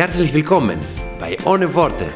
Herzlich 0.00 0.32
willkommen 0.32 0.78
bei 1.18 1.36
Ohne 1.44 1.74
Worte. 1.74 2.06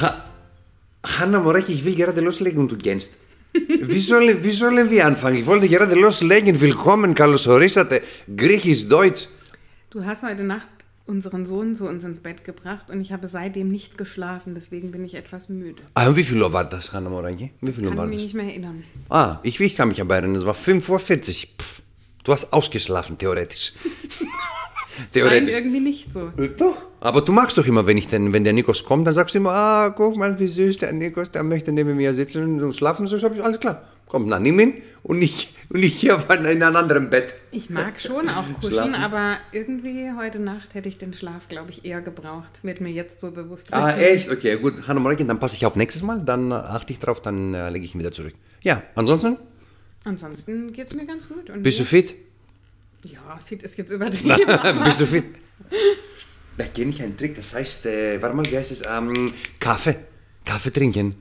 Ha 0.00 0.24
Hanna 1.04 1.38
Moreki, 1.38 1.72
ich 1.74 1.84
will 1.84 1.94
gerade 1.94 2.20
loslegen 2.20 2.58
und 2.58 2.72
du 2.72 2.76
kennst. 2.76 3.14
Wie 3.92 4.00
sollen, 4.00 4.42
wie 4.42 4.50
sollen 4.50 4.90
wir 4.90 5.06
anfangen? 5.06 5.36
Ich 5.36 5.46
wollte 5.46 5.68
gerade 5.68 5.94
loslegen. 5.94 6.60
Willkommen, 6.60 7.14
καλώς 7.14 7.46
ορίσατε. 7.46 8.02
Griechisch, 8.36 8.88
Deutsch. 8.88 9.28
Du 9.90 10.04
hast 10.04 10.24
heute 10.24 10.42
Nacht 10.42 10.75
unseren 11.06 11.46
Sohn 11.46 11.76
zu 11.76 11.86
uns 11.86 12.04
ins 12.04 12.20
Bett 12.20 12.44
gebracht 12.44 12.90
und 12.90 13.00
ich 13.00 13.12
habe 13.12 13.28
seitdem 13.28 13.70
nicht 13.70 13.96
geschlafen, 13.96 14.54
deswegen 14.54 14.90
bin 14.90 15.04
ich 15.04 15.14
etwas 15.14 15.48
müde. 15.48 15.82
Ah, 15.94 16.08
und 16.08 16.16
wie 16.16 16.24
viel 16.24 16.42
Uhr 16.42 16.52
war 16.52 16.64
das, 16.64 16.92
Hanna 16.92 17.08
Moreki? 17.10 17.52
Wie 17.60 17.72
viel 17.72 17.84
Uhr 17.84 17.90
Kann 17.90 17.98
war 17.98 18.06
mich 18.06 18.16
das? 18.16 18.22
nicht 18.24 18.34
mehr 18.34 18.46
erinnern. 18.46 18.84
Ah, 19.08 19.38
ich, 19.42 19.60
ich 19.60 19.76
kann 19.76 19.88
mich 19.88 20.00
aber 20.00 20.16
erinnern, 20.16 20.34
es 20.34 20.46
war 20.46 20.54
5.40 20.54 20.90
Uhr. 20.90 21.48
Pff, 21.58 21.82
du 22.24 22.32
hast 22.32 22.52
ausgeschlafen, 22.52 23.18
theoretisch. 23.18 23.72
Theoretisch. 25.12 25.54
irgendwie 25.54 25.80
nicht 25.80 26.12
so. 26.12 26.32
Doch. 26.56 26.76
Aber 27.00 27.20
du 27.20 27.30
magst 27.30 27.58
doch 27.58 27.66
immer, 27.66 27.86
wenn, 27.86 27.98
ich 27.98 28.08
denn, 28.08 28.32
wenn 28.32 28.44
der 28.44 28.54
Nikos 28.54 28.82
kommt, 28.82 29.06
dann 29.06 29.12
sagst 29.14 29.34
du 29.34 29.38
immer, 29.38 29.52
ah, 29.52 29.90
guck 29.90 30.16
mal, 30.16 30.38
wie 30.38 30.48
süß 30.48 30.78
der 30.78 30.92
Nikos, 30.92 31.30
der 31.30 31.42
möchte 31.42 31.70
neben 31.70 31.96
mir 31.96 32.14
sitzen 32.14 32.62
und 32.62 32.74
schlafen. 32.74 33.06
So, 33.06 33.16
ich, 33.16 33.44
alles 33.44 33.60
klar. 33.60 33.82
Komm, 34.06 34.30
dann 34.30 34.42
nimm 34.42 34.60
ihn 34.60 34.74
und 35.02 35.20
ich, 35.20 35.54
und 35.68 35.82
ich 35.82 35.98
hier 36.00 36.18
in 36.30 36.46
einem 36.46 36.76
anderen 36.76 37.10
Bett. 37.10 37.34
Ich 37.50 37.70
mag 37.70 38.00
schon 38.00 38.28
auch 38.28 38.44
kuscheln, 38.54 38.72
Schlafen. 38.72 38.94
aber 38.94 39.36
irgendwie 39.52 40.10
heute 40.16 40.38
Nacht 40.38 40.74
hätte 40.74 40.88
ich 40.88 40.98
den 40.98 41.12
Schlaf, 41.12 41.48
glaube 41.48 41.70
ich, 41.70 41.84
eher 41.84 42.00
gebraucht. 42.00 42.60
Wird 42.62 42.80
mir 42.80 42.90
jetzt 42.90 43.20
so 43.20 43.30
bewusst. 43.32 43.72
Ah, 43.72 43.96
echt? 43.96 44.30
Okay, 44.30 44.56
gut. 44.56 44.86
Hanna 44.86 45.00
Morgen, 45.00 45.26
dann 45.26 45.38
passe 45.40 45.56
ich 45.56 45.66
auf 45.66 45.76
nächstes 45.76 46.02
Mal, 46.02 46.20
dann 46.20 46.50
äh, 46.50 46.54
achte 46.54 46.92
ich 46.92 46.98
drauf, 46.98 47.20
dann 47.20 47.54
äh, 47.54 47.68
lege 47.70 47.84
ich 47.84 47.94
ihn 47.94 48.00
wieder 48.00 48.12
zurück. 48.12 48.34
Ja, 48.62 48.82
ansonsten, 48.94 49.36
Ansonsten 50.04 50.72
geht 50.72 50.86
es 50.86 50.94
mir 50.94 51.04
ganz 51.04 51.28
gut. 51.28 51.50
Und 51.50 51.64
bist 51.64 51.80
du 51.80 51.84
fit? 51.84 52.14
Ja, 53.02 53.38
fit 53.44 53.62
ist 53.64 53.76
jetzt 53.76 53.90
übertrieben. 53.90 54.36
Bist 54.84 55.00
du 55.00 55.06
fit? 55.06 55.24
Da 56.56 56.64
kenne 56.64 56.90
ich 56.90 57.02
einen 57.02 57.16
Trick, 57.16 57.34
das 57.34 57.54
heißt, 57.54 57.86
äh, 57.86 58.22
warte 58.22 58.36
mal, 58.36 58.46
wie 58.46 58.56
heißt 58.56 58.70
es? 58.70 58.82
Ähm, 58.88 59.26
Kaffee. 59.58 59.96
Kaffee 60.44 60.70
trinken. 60.70 61.16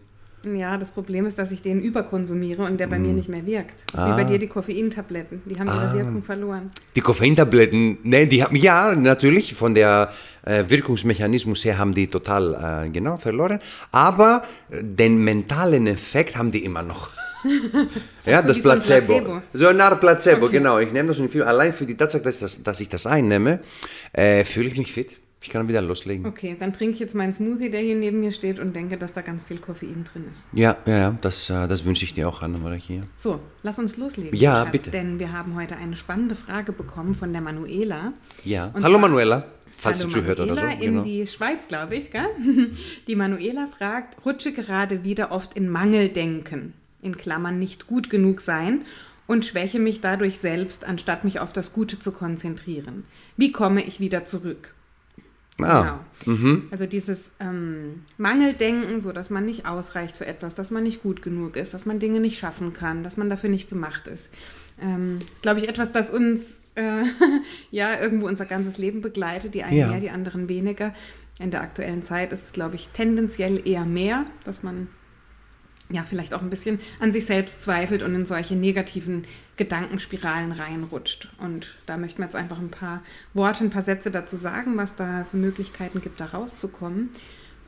Ja, 0.53 0.77
das 0.77 0.91
Problem 0.91 1.25
ist, 1.25 1.39
dass 1.39 1.51
ich 1.51 1.61
den 1.61 1.81
überkonsumiere 1.81 2.63
und 2.63 2.77
der 2.77 2.87
bei 2.87 2.99
mir 2.99 3.13
nicht 3.13 3.29
mehr 3.29 3.45
wirkt. 3.45 3.73
Das 3.91 4.01
ist 4.01 4.07
wie 4.07 4.11
Ah. 4.11 4.15
bei 4.15 4.23
dir 4.25 4.37
die 4.37 4.47
Koffeintabletten. 4.47 5.41
Die 5.45 5.57
haben 5.59 5.67
ihre 5.67 5.93
Wirkung 5.93 6.21
verloren. 6.23 6.71
Die 6.95 7.01
Koffeintabletten, 7.01 7.97
ne, 8.03 8.27
die 8.27 8.43
haben, 8.43 8.55
ja, 8.55 8.93
natürlich, 8.95 9.55
von 9.55 9.73
der 9.73 10.11
äh, 10.43 10.65
Wirkungsmechanismus 10.67 11.63
her 11.65 11.77
haben 11.77 11.95
die 11.95 12.07
total, 12.07 12.85
äh, 12.85 12.89
genau, 12.89 13.17
verloren. 13.17 13.59
Aber 13.91 14.43
äh, 14.69 14.83
den 14.83 15.23
mentalen 15.23 15.87
Effekt 15.87 16.35
haben 16.37 16.51
die 16.51 16.63
immer 16.65 16.83
noch. 16.83 17.09
ja, 18.25 18.37
Also 18.37 18.47
das 18.47 18.57
wie 18.57 18.61
so 18.61 18.69
ein 18.69 18.79
Placebo. 18.79 19.13
Placebo. 19.21 19.41
So 19.53 19.67
eine 19.67 19.83
Art 19.83 19.99
Placebo, 19.99 20.45
Okay. 20.47 20.57
genau. 20.57 20.79
Ich 20.79 20.91
nehme 20.91 21.09
das 21.09 21.19
und 21.19 21.35
allein 21.41 21.73
für 21.73 21.85
die 21.85 21.95
Tatsache, 21.95 22.21
dass, 22.23 22.35
ich 22.35 22.41
das, 22.41 22.63
dass 22.63 22.79
ich 22.79 22.89
das 22.89 23.05
einnehme, 23.07 23.59
äh, 24.13 24.43
fühle 24.43 24.67
ich 24.69 24.77
mich 24.77 24.91
fit. 24.93 25.11
Ich 25.45 25.51
kann 25.51 25.67
wieder 25.67 25.81
loslegen. 25.83 26.25
Okay, 26.25 26.55
dann 26.59 26.73
trinke 26.73 26.95
ich 26.95 26.99
jetzt 26.99 27.13
meinen 27.13 27.31
Smoothie, 27.31 27.69
der 27.69 27.79
hier 27.81 27.95
neben 27.95 28.19
mir 28.19 28.31
steht 28.31 28.57
und 28.57 28.75
denke, 28.75 28.97
dass 28.97 29.13
da 29.13 29.21
ganz 29.21 29.43
viel 29.43 29.57
Koffein 29.59 30.03
drin 30.11 30.25
ist. 30.33 30.47
Ja, 30.53 30.75
ja, 30.87 30.97
ja, 30.97 31.17
das, 31.21 31.51
äh, 31.51 31.67
das 31.67 31.85
wünsche 31.85 32.03
ich 32.03 32.13
dir 32.15 32.27
auch, 32.27 32.41
Anna 32.41 32.57
Maria. 32.57 33.03
So, 33.15 33.39
lass 33.61 33.77
uns 33.77 33.95
loslegen. 33.97 34.35
Ja, 34.35 34.63
Schatz, 34.63 34.71
bitte. 34.71 34.89
Denn 34.89 35.19
wir 35.19 35.31
haben 35.31 35.53
heute 35.55 35.75
eine 35.77 35.95
spannende 35.97 36.33
Frage 36.33 36.71
bekommen 36.71 37.13
von 37.13 37.31
der 37.31 37.43
Manuela. 37.43 38.13
Ja. 38.43 38.71
Und 38.73 38.83
Hallo 38.83 38.93
zwar- 38.97 39.01
Manuela, 39.01 39.45
falls 39.77 39.99
Hallo 39.99 40.09
du 40.09 40.15
zuhört 40.21 40.39
oder 40.39 40.55
so. 40.55 40.61
Manuela 40.61 40.81
in 40.83 40.91
Genau. 40.93 41.03
die 41.03 41.27
Schweiz, 41.27 41.67
glaube 41.67 41.95
ich, 41.95 42.09
gell? 42.09 42.25
Die 43.07 43.15
Manuela 43.15 43.67
fragt, 43.67 44.25
rutsche 44.25 44.51
gerade 44.51 45.03
wieder 45.03 45.31
oft 45.31 45.55
in 45.55 45.69
Mangeldenken, 45.69 46.73
in 47.03 47.17
Klammern 47.17 47.59
nicht 47.59 47.85
gut 47.85 48.09
genug 48.09 48.41
sein 48.41 48.81
und 49.27 49.43
schwäche 49.45 49.79
mich 49.79 50.01
dadurch 50.01 50.37
selbst, 50.39 50.83
anstatt 50.85 51.23
mich 51.23 51.39
auf 51.39 51.51
das 51.53 51.73
Gute 51.73 51.99
zu 51.99 52.11
konzentrieren. 52.11 53.05
Wie 53.37 53.51
komme 53.51 53.83
ich 53.83 53.99
wieder 53.99 54.25
zurück? 54.25 54.74
Ah, 55.61 55.99
Genau. 56.25 56.61
Also 56.71 56.85
dieses 56.85 57.19
ähm, 57.39 58.03
Mangeldenken, 58.17 58.99
so 58.99 59.11
dass 59.11 59.29
man 59.29 59.45
nicht 59.45 59.65
ausreicht 59.67 60.17
für 60.17 60.25
etwas, 60.25 60.55
dass 60.55 60.71
man 60.71 60.83
nicht 60.83 61.01
gut 61.03 61.21
genug 61.21 61.55
ist, 61.55 61.73
dass 61.73 61.85
man 61.85 61.99
Dinge 61.99 62.19
nicht 62.19 62.39
schaffen 62.39 62.73
kann, 62.73 63.03
dass 63.03 63.15
man 63.17 63.29
dafür 63.29 63.49
nicht 63.49 63.69
gemacht 63.69 64.07
ist. 64.07 64.29
Ähm, 64.81 65.19
ist, 65.33 65.41
glaube 65.41 65.59
ich, 65.59 65.69
etwas, 65.69 65.91
das 65.91 66.09
uns 66.11 66.55
äh, 66.75 67.03
ja 67.71 67.99
irgendwo 67.99 68.27
unser 68.27 68.45
ganzes 68.45 68.77
Leben 68.77 69.01
begleitet, 69.01 69.53
die 69.53 69.63
einen 69.63 69.77
Ja. 69.77 69.87
mehr, 69.87 69.99
die 70.01 70.09
anderen 70.09 70.49
weniger. 70.49 70.93
In 71.39 71.51
der 71.51 71.61
aktuellen 71.61 72.01
Zeit 72.03 72.31
ist 72.33 72.43
es, 72.47 72.51
glaube 72.53 72.75
ich, 72.75 72.89
tendenziell 72.89 73.65
eher 73.67 73.85
mehr, 73.85 74.25
dass 74.45 74.63
man 74.63 74.87
ja 75.91 76.03
vielleicht 76.03 76.33
auch 76.33 76.41
ein 76.41 76.49
bisschen 76.49 76.79
an 76.99 77.13
sich 77.13 77.25
selbst 77.25 77.61
zweifelt 77.61 78.01
und 78.01 78.15
in 78.15 78.25
solche 78.25 78.55
negativen 78.55 79.25
Gedankenspiralen 79.57 80.51
reinrutscht. 80.51 81.29
Und 81.39 81.75
da 81.85 81.97
möchten 81.97 82.19
wir 82.19 82.25
jetzt 82.25 82.35
einfach 82.35 82.59
ein 82.59 82.71
paar 82.71 83.01
Worte, 83.33 83.63
ein 83.63 83.69
paar 83.69 83.83
Sätze 83.83 84.11
dazu 84.11 84.35
sagen, 84.35 84.77
was 84.77 84.95
da 84.95 85.25
für 85.29 85.37
Möglichkeiten 85.37 86.01
gibt, 86.01 86.19
da 86.19 86.25
rauszukommen. 86.25 87.09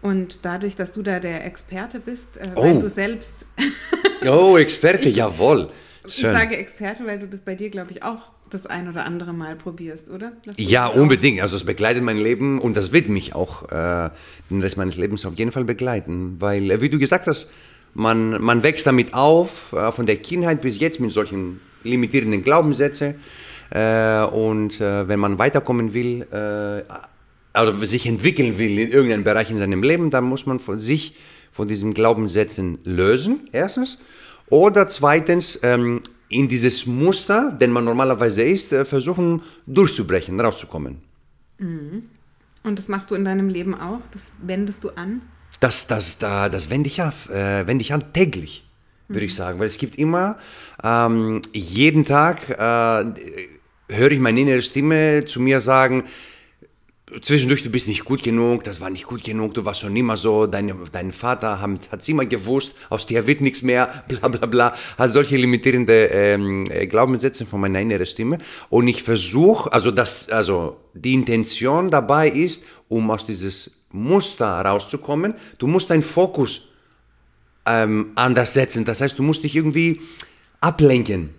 Und 0.02 0.40
dadurch, 0.46 0.76
dass 0.76 0.94
du 0.94 1.02
da 1.02 1.20
der 1.20 1.46
Experte 1.46 2.00
bist, 2.00 2.38
äh, 2.38 2.56
weil 2.56 2.78
Oh. 2.78 2.82
du 2.82 2.90
selbst, 2.90 3.46
Oh, 4.28 4.58
Experte, 4.58 5.10
jawohl. 5.10 5.70
ich 6.06 6.16
Schön. 6.16 6.34
sage 6.34 6.58
Experte, 6.58 7.06
weil 7.06 7.20
du 7.20 7.28
das 7.28 7.42
bei 7.42 7.56
dir, 7.56 7.70
glaube 7.70 7.92
ich, 7.92 8.04
auch 8.04 8.32
das 8.50 8.66
ein 8.66 8.88
oder 8.88 9.04
andere 9.06 9.34
Mal 9.34 9.56
probierst, 9.56 10.10
oder? 10.10 10.32
Ja, 10.56 10.88
unbedingt. 10.88 11.42
Also 11.42 11.56
es 11.58 11.66
begleitet 11.66 12.02
mein 12.04 12.18
Leben 12.18 12.60
und 12.60 12.78
das 12.78 12.94
wird 12.94 13.10
mich 13.10 13.36
auch 13.36 13.64
äh, 13.72 14.10
den 14.50 14.62
Rest 14.62 14.78
meines 14.78 14.96
Lebens 14.96 15.26
auf 15.26 15.34
jeden 15.38 15.52
Fall 15.52 15.66
begleiten. 15.66 16.38
Weil, 16.40 16.72
äh, 16.72 16.80
wie 16.82 16.90
du 16.90 16.98
gesagt 17.00 17.28
hast, 17.28 17.52
man, 17.94 18.42
man 18.42 18.64
wächst 18.64 18.88
damit 18.88 19.14
auf, 19.14 19.74
äh, 19.74 19.92
von 19.92 20.06
der 20.06 20.18
Kindheit 20.18 20.62
bis 20.62 20.80
jetzt 20.80 21.00
mit 21.00 21.12
solchen 21.12 21.60
limitierenden 21.84 22.44
Glaubenssätzen. 22.44 23.16
Äh, 23.70 24.24
und 24.24 24.80
äh, 24.80 25.08
wenn 25.08 25.20
man 25.20 25.40
weiterkommen 25.40 25.94
will, 25.94 26.28
äh, 26.32 26.84
also 27.54 27.86
sich 27.86 28.06
entwickeln 28.06 28.58
will 28.58 28.80
in 28.80 28.92
irgendeinem 28.92 29.24
Bereich 29.24 29.50
in 29.50 29.58
seinem 29.58 29.84
Leben, 29.84 30.10
dann 30.10 30.24
muss 30.26 30.46
man 30.46 30.60
von 30.60 30.80
sich 30.80 31.16
von 31.52 31.68
diesen 31.68 31.94
Glaubenssätzen 31.94 32.80
lösen, 32.84 33.50
erstens. 33.52 34.00
Oder 34.50 34.88
zweitens, 34.88 35.60
ähm, 35.64 36.02
in 36.30 36.48
dieses 36.48 36.86
Muster, 36.86 37.52
den 37.52 37.72
man 37.72 37.86
normalerweise 37.86 38.44
ist, 38.44 38.74
äh, 38.74 38.86
versuchen 38.86 39.42
durchzubrechen, 39.66 40.40
rauszukommen. 40.40 41.02
Und 42.64 42.78
das 42.78 42.88
machst 42.88 43.10
du 43.10 43.16
in 43.16 43.26
deinem 43.26 43.50
Leben 43.50 43.74
auch? 43.74 44.02
Das 44.12 44.34
wendest 44.42 44.84
du 44.84 44.90
an? 44.90 45.22
Das, 45.60 45.88
das, 45.88 46.18
da, 46.20 46.50
das 46.50 46.70
wende 46.70 46.88
ich, 46.88 47.02
auf, 47.02 47.30
äh, 47.30 47.66
wende 47.66 47.82
ich 47.82 47.94
an 47.94 48.14
täglich, 48.14 48.67
würde 49.08 49.26
ich 49.26 49.36
sagen. 49.36 49.60
Weil 49.60 49.68
es 49.68 49.78
gibt 49.78 49.98
immer, 49.98 50.38
ähm, 50.84 51.42
jeden 51.54 52.06
Tag 52.06 52.50
äh, 52.50 53.06
höre 53.90 54.12
ich 54.12 54.20
meine 54.20 54.42
innere 54.42 54.62
Stimme 54.62 55.26
zu 55.26 55.40
mir 55.40 55.60
sagen, 55.60 56.04
zwischendurch, 57.22 57.64
du 57.64 57.70
bist 57.70 57.88
nicht 57.88 58.04
gut 58.04 58.22
genug, 58.22 58.64
das 58.66 58.82
war 58.82 58.90
nicht 58.90 59.06
gut 59.06 59.24
genug, 59.24 59.54
du 59.54 59.64
warst 59.64 59.82
schon 59.82 59.96
immer 59.96 60.18
so, 60.18 60.46
dein, 60.46 60.74
dein 60.92 61.12
Vater 61.14 61.62
hat 61.62 62.02
es 62.02 62.10
immer 62.10 62.26
gewusst, 62.26 62.76
aus 62.90 63.06
dir 63.06 63.26
wird 63.28 63.40
nichts 63.42 63.62
mehr, 63.62 64.04
bla 64.08 64.28
bla 64.28 64.46
bla. 64.46 64.76
Also 64.98 65.16
solche 65.16 65.38
limitierende 65.38 66.08
ähm, 66.08 66.66
äh, 66.70 66.86
Glaubenssätze 66.88 67.46
von 67.46 67.62
meiner 67.62 67.80
inneren 67.80 68.06
Stimme. 68.06 68.40
Und 68.70 68.88
ich 68.88 69.04
versuche, 69.04 69.72
also, 69.72 69.92
also 70.32 70.78
die 70.94 71.14
Intention 71.14 71.90
dabei 71.90 72.30
ist, 72.30 72.66
um 72.90 73.10
aus 73.10 73.26
dieses 73.26 73.84
Muster 73.92 74.48
rauszukommen, 74.48 75.36
du 75.60 75.68
musst 75.68 75.90
deinen 75.90 76.02
Fokus 76.02 76.70
ähm, 77.68 78.12
anders 78.16 78.54
setzen. 78.54 78.86
Das 78.86 79.02
heißt, 79.02 79.20
du 79.20 79.24
musst 79.24 79.44
dich 79.44 79.56
irgendwie 79.56 80.02
ablenken. 80.62 81.30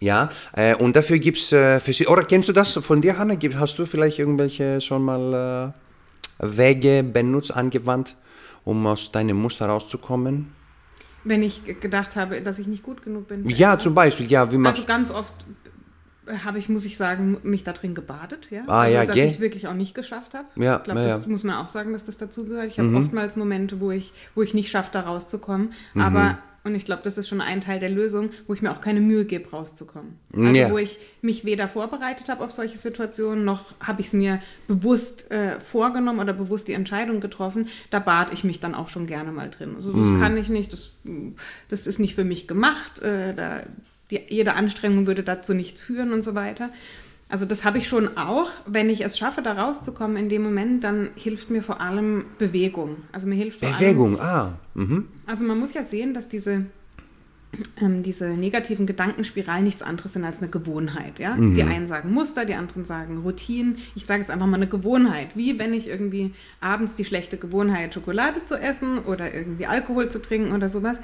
Ja, 0.00 0.30
äh, 0.54 0.74
und 0.74 0.96
dafür 0.96 1.18
gibt 1.18 1.38
es 1.38 1.52
äh, 1.52 1.78
verschiedene. 1.80 2.14
Oder 2.16 2.24
kennst 2.24 2.48
du 2.48 2.52
das 2.52 2.72
von 2.74 3.00
dir, 3.02 3.18
Hanna? 3.18 3.34
Hast 3.58 3.78
du 3.78 3.84
vielleicht 3.86 4.18
irgendwelche 4.18 4.80
schon 4.80 5.02
mal 5.02 5.74
äh, 6.40 6.56
Wege 6.56 7.02
benutzt, 7.02 7.54
angewandt, 7.54 8.14
um 8.64 8.86
aus 8.86 9.10
deinem 9.12 9.36
Muster 9.36 9.66
rauszukommen? 9.66 10.52
Wenn 11.24 11.42
ich 11.42 11.64
ge- 11.64 11.74
gedacht 11.74 12.14
habe, 12.16 12.40
dass 12.40 12.58
ich 12.58 12.66
nicht 12.66 12.82
gut 12.82 13.02
genug 13.02 13.28
bin. 13.28 13.48
Ja, 13.50 13.78
zum 13.78 13.94
Beispiel, 13.94 14.30
ja, 14.30 14.50
wie 14.52 14.58
machst 14.58 14.78
Also 14.78 14.86
ganz 14.86 15.10
oft 15.10 15.32
habe 16.44 16.58
ich, 16.58 16.68
muss 16.68 16.84
ich 16.84 16.96
sagen, 16.96 17.38
mich 17.42 17.64
da 17.64 17.72
drin 17.72 17.94
gebadet. 17.94 18.48
Ja? 18.50 18.62
Ah, 18.66 18.82
also, 18.82 18.94
ja, 18.94 19.06
dass 19.06 19.14
gell? 19.14 19.26
ich 19.26 19.34
es 19.34 19.40
wirklich 19.40 19.68
auch 19.68 19.74
nicht 19.74 19.94
geschafft 19.94 20.34
habe. 20.34 20.46
Ja, 20.56 20.78
ich 20.78 20.84
glaube, 20.84 21.00
ja, 21.00 21.06
das 21.08 21.20
ja. 21.20 21.26
Mhm. 21.26 21.32
muss 21.32 21.44
man 21.44 21.56
auch 21.56 21.68
sagen, 21.68 21.92
dass 21.92 22.04
das 22.04 22.18
dazugehört. 22.18 22.66
Ich 22.66 22.78
habe 22.78 22.94
oftmals 22.96 23.36
Momente, 23.36 23.80
wo 23.80 23.90
ich, 23.90 24.12
wo 24.34 24.42
ich 24.42 24.54
nicht 24.54 24.70
schaffe, 24.70 24.90
da 24.92 25.00
rauszukommen. 25.00 25.72
Aber, 25.94 26.38
und 26.64 26.74
ich 26.74 26.84
glaube, 26.84 27.02
das 27.04 27.16
ist 27.16 27.28
schon 27.28 27.40
ein 27.40 27.60
Teil 27.60 27.78
der 27.78 27.90
Lösung, 27.90 28.30
wo 28.48 28.54
ich 28.54 28.60
mir 28.60 28.72
auch 28.72 28.80
keine 28.80 29.00
Mühe 29.00 29.24
gebe, 29.24 29.48
rauszukommen. 29.50 30.18
Also 30.34 30.52
Ja. 30.52 30.70
wo 30.70 30.78
ich 30.78 30.98
mich 31.22 31.44
weder 31.44 31.68
vorbereitet 31.68 32.28
habe 32.28 32.42
auf 32.44 32.50
solche 32.50 32.76
Situationen, 32.76 33.44
noch 33.44 33.64
habe 33.78 34.00
ich 34.00 34.08
es 34.08 34.12
mir 34.12 34.42
bewusst 34.66 35.30
äh, 35.30 35.60
vorgenommen 35.60 36.18
oder 36.18 36.32
bewusst 36.32 36.66
die 36.66 36.72
Entscheidung 36.72 37.20
getroffen. 37.20 37.68
Da 37.90 38.00
bat 38.00 38.32
ich 38.32 38.42
mich 38.42 38.58
dann 38.58 38.74
auch 38.74 38.88
schon 38.88 39.06
gerne 39.06 39.30
mal 39.30 39.48
drin. 39.48 39.74
Also 39.76 39.92
das 39.92 40.08
kann 40.20 40.36
ich 40.36 40.48
nicht, 40.48 40.72
das, 40.72 40.90
das 41.68 41.86
ist 41.86 42.00
nicht 42.00 42.16
für 42.16 42.24
mich 42.24 42.48
gemacht. 42.48 43.00
Äh, 43.00 43.32
da, 43.34 43.62
die, 44.10 44.20
jede 44.28 44.54
Anstrengung 44.54 45.06
würde 45.06 45.22
dazu 45.22 45.54
nichts 45.54 45.82
führen 45.82 46.12
und 46.12 46.22
so 46.22 46.34
weiter. 46.34 46.70
Also 47.28 47.44
das 47.44 47.64
habe 47.64 47.78
ich 47.78 47.88
schon 47.88 48.16
auch. 48.16 48.50
Wenn 48.66 48.88
ich 48.88 49.04
es 49.04 49.18
schaffe, 49.18 49.42
da 49.42 49.52
rauszukommen 49.52 50.16
in 50.16 50.28
dem 50.28 50.42
Moment, 50.42 50.84
dann 50.84 51.10
hilft 51.16 51.50
mir 51.50 51.62
vor 51.62 51.80
allem 51.80 52.24
Bewegung. 52.38 52.98
Also 53.12 53.26
mir 53.26 53.34
hilft 53.34 53.60
vor 53.60 53.68
allem 53.68 53.78
Bewegung, 53.78 54.20
ah. 54.20 54.58
Mhm. 54.74 55.08
also 55.26 55.44
man 55.44 55.58
muss 55.58 55.74
ja 55.74 55.82
sehen, 55.82 56.14
dass 56.14 56.28
diese, 56.28 56.66
ähm, 57.80 58.04
diese 58.04 58.28
negativen 58.28 58.86
Gedankenspiralen 58.86 59.64
nichts 59.64 59.82
anderes 59.82 60.12
sind 60.12 60.24
als 60.24 60.38
eine 60.38 60.50
Gewohnheit. 60.50 61.18
Ja? 61.18 61.36
Die 61.36 61.64
einen 61.64 61.88
sagen 61.88 62.12
Muster, 62.12 62.44
die 62.44 62.54
anderen 62.54 62.84
sagen 62.84 63.18
Routinen. 63.18 63.78
Ich 63.96 64.06
sage 64.06 64.20
jetzt 64.20 64.30
einfach 64.30 64.46
mal 64.46 64.56
eine 64.56 64.68
Gewohnheit. 64.68 65.30
Wie 65.34 65.58
wenn 65.58 65.74
ich 65.74 65.88
irgendwie 65.88 66.32
abends 66.60 66.94
die 66.94 67.04
schlechte 67.04 67.38
Gewohnheit, 67.38 67.92
Schokolade 67.92 68.44
zu 68.44 68.54
essen 68.54 69.00
oder 69.00 69.34
irgendwie 69.34 69.66
Alkohol 69.66 70.10
zu 70.10 70.22
trinken 70.22 70.52
oder 70.52 70.68
sowas, 70.68 70.98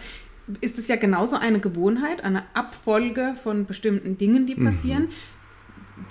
ist 0.60 0.78
es 0.78 0.88
ja 0.88 0.96
genauso 0.96 1.36
eine 1.36 1.60
Gewohnheit, 1.60 2.24
eine 2.24 2.44
Abfolge 2.54 3.34
von 3.42 3.66
bestimmten 3.66 4.18
Dingen, 4.18 4.46
die 4.46 4.54
passieren. 4.54 5.08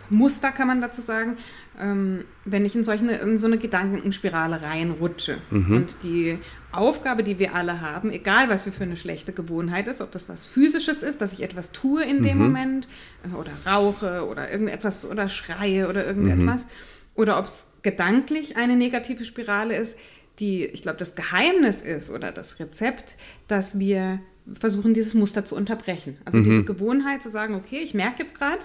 Muster 0.09 0.51
kann 0.51 0.67
man 0.67 0.81
dazu 0.81 1.01
sagen, 1.01 1.37
ähm, 1.79 2.25
wenn 2.45 2.65
ich 2.65 2.75
in, 2.75 2.83
solche, 2.83 3.05
in 3.05 3.39
so 3.39 3.47
eine 3.47 3.57
Gedankenspirale 3.57 4.61
reinrutsche. 4.61 5.37
Und 5.51 5.97
die 6.03 6.37
Aufgabe, 6.71 7.23
die 7.23 7.39
wir 7.39 7.55
alle 7.55 7.81
haben, 7.81 8.11
egal 8.11 8.49
was 8.49 8.65
wir 8.65 8.73
für 8.73 8.83
eine 8.83 8.97
schlechte 8.97 9.33
Gewohnheit 9.33 9.87
ist, 9.87 10.01
ob 10.01 10.11
das 10.11 10.29
was 10.29 10.47
Physisches 10.47 11.01
ist, 11.01 11.21
dass 11.21 11.33
ich 11.33 11.43
etwas 11.43 11.71
tue 11.71 12.03
in 12.03 12.23
dem 12.23 12.37
Moment 12.37 12.87
äh, 13.23 13.35
oder 13.35 13.51
rauche 13.65 14.27
oder 14.27 14.51
irgendetwas 14.51 15.09
oder 15.09 15.29
schreie 15.29 15.89
oder 15.89 16.05
irgendetwas, 16.05 16.67
oder 17.15 17.37
ob 17.37 17.45
es 17.45 17.67
gedanklich 17.81 18.57
eine 18.57 18.75
negative 18.75 19.25
Spirale 19.25 19.75
ist, 19.75 19.95
die, 20.41 20.65
ich 20.65 20.81
glaube, 20.81 20.97
das 20.97 21.15
Geheimnis 21.15 21.81
ist 21.81 22.09
oder 22.09 22.31
das 22.31 22.59
Rezept, 22.59 23.15
dass 23.47 23.79
wir 23.79 24.19
versuchen, 24.59 24.93
dieses 24.93 25.13
Muster 25.13 25.45
zu 25.45 25.55
unterbrechen. 25.55 26.17
Also 26.25 26.41
diese 26.41 26.63
Gewohnheit 26.63 27.23
zu 27.23 27.29
sagen, 27.29 27.55
okay, 27.55 27.79
ich 27.79 27.93
merke 27.93 28.23
jetzt 28.23 28.35
gerade, 28.35 28.61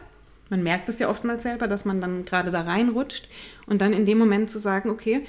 man 0.48 0.62
merkt 0.62 0.88
es 0.88 0.98
ja 0.98 1.08
oftmals 1.08 1.42
selber, 1.42 1.68
dass 1.68 1.84
man 1.84 2.00
dann 2.00 2.24
gerade 2.24 2.50
da 2.50 2.62
reinrutscht 2.62 3.28
und 3.66 3.80
dann 3.80 3.92
in 3.92 4.06
dem 4.06 4.18
Moment 4.18 4.50
zu 4.50 4.58
sagen, 4.58 4.90
okay, 4.90 5.22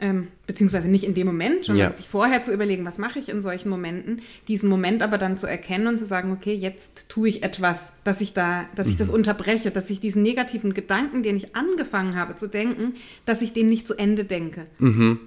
ähm, 0.00 0.28
beziehungsweise 0.46 0.88
nicht 0.88 1.04
in 1.04 1.14
dem 1.14 1.26
Moment, 1.26 1.64
sondern 1.64 1.90
Ja. 1.90 1.96
sich 1.96 2.08
vorher 2.08 2.42
zu 2.42 2.52
überlegen, 2.52 2.84
was 2.84 2.98
mache 2.98 3.18
ich 3.18 3.28
in 3.28 3.42
solchen 3.42 3.68
Momenten, 3.68 4.22
diesen 4.48 4.68
Moment 4.68 5.02
aber 5.02 5.18
dann 5.18 5.38
zu 5.38 5.46
erkennen 5.46 5.86
und 5.86 5.98
zu 5.98 6.06
sagen, 6.06 6.32
okay, 6.32 6.54
jetzt 6.54 7.08
tue 7.08 7.28
ich 7.28 7.42
etwas, 7.42 7.92
dass 8.04 8.20
ich 8.20 8.32
da, 8.32 8.64
dass 8.74 8.88
ich 8.88 8.96
das 8.96 9.10
unterbreche, 9.10 9.70
dass 9.70 9.88
ich 9.90 10.00
diesen 10.00 10.22
negativen 10.22 10.74
Gedanken, 10.74 11.22
den 11.22 11.36
ich 11.36 11.54
angefangen 11.54 12.16
habe 12.16 12.34
zu 12.36 12.48
denken, 12.48 12.94
dass 13.24 13.40
ich 13.42 13.52
den 13.52 13.68
nicht 13.68 13.86
zu 13.86 13.94
Ende 13.96 14.24
denke. 14.24 14.66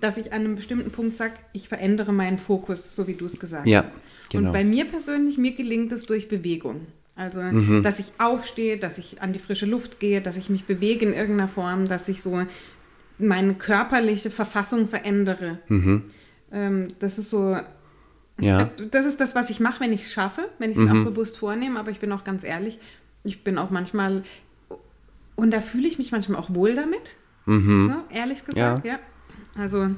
Dass 0.01 0.18
ich 0.18 0.33
an 0.33 0.42
einem 0.42 0.56
bestimmten 0.56 0.92
Punkt 0.92 1.18
sage, 1.18 1.33
ich 1.53 1.68
verändere 1.69 2.12
meinen 2.13 2.38
Fokus, 2.38 2.95
so 2.95 3.07
wie 3.07 3.13
du 3.13 3.25
es 3.25 3.39
gesagt 3.39 3.68
Ja, 3.68 3.86
hast. 3.86 3.95
genau. 4.30 4.48
Und 4.48 4.53
bei 4.53 4.63
mir 4.63 4.86
persönlich, 4.86 5.38
mir 5.38 5.53
gelingt 5.53 5.92
es 5.92 6.06
durch 6.06 6.27
Bewegung. 6.27 6.88
Also, 7.15 7.42
Mhm. 7.42 7.83
dass 7.83 8.00
ich 8.00 8.07
aufstehe, 8.18 8.77
dass 8.77 8.98
ich 8.98 9.21
an 9.21 9.33
die 9.33 9.39
frische 9.39 9.65
Luft 9.65 10.00
gehe, 10.00 10.21
dass 10.21 10.38
ich 10.38 10.50
mich 10.50 10.63
bewege 10.65 11.06
in 11.06 11.13
irgendeiner 11.13 11.50
Form, 11.50 11.88
dass 11.88 12.07
ich 12.07 12.21
so 12.24 12.42
meine 13.21 13.53
körperliche 13.56 14.29
Verfassung 14.29 14.88
verändere. 14.88 15.59
Ähm, 16.51 16.88
das 17.00 17.18
ist 17.18 17.29
so, 17.29 17.57
Mhm. 18.38 18.44
Ja. 18.47 18.65
Mhm. 18.65 18.91
das 18.91 19.06
ist 19.06 19.21
das, 19.21 19.35
was 19.35 19.50
ich 19.50 19.59
mache, 19.59 19.79
wenn 19.81 19.94
ich 19.94 20.03
es 20.03 20.12
schaffe, 20.12 20.50
wenn 20.59 20.71
ich 20.71 20.77
es 20.77 20.83
mir 20.83 20.91
auch 20.91 21.06
bewusst 21.06 21.38
vornehme. 21.38 21.79
Aber 21.79 21.91
ich 21.91 22.00
bin 22.00 22.12
auch 22.12 22.23
ganz 22.23 22.44
ehrlich, 22.44 22.79
ich 23.23 23.44
bin 23.44 23.57
auch 23.57 23.69
manchmal, 23.69 24.23
und 25.35 25.51
da 25.51 25.62
fühle 25.62 25.88
ich 25.88 25.97
mich 25.97 26.12
manchmal 26.12 26.39
auch 26.39 26.53
wohl 26.53 26.75
damit, 26.75 27.15
ne, 27.88 28.03
ehrlich 28.09 28.45
gesagt, 28.45 28.85
ja. 28.85 29.00
Also 29.56 29.89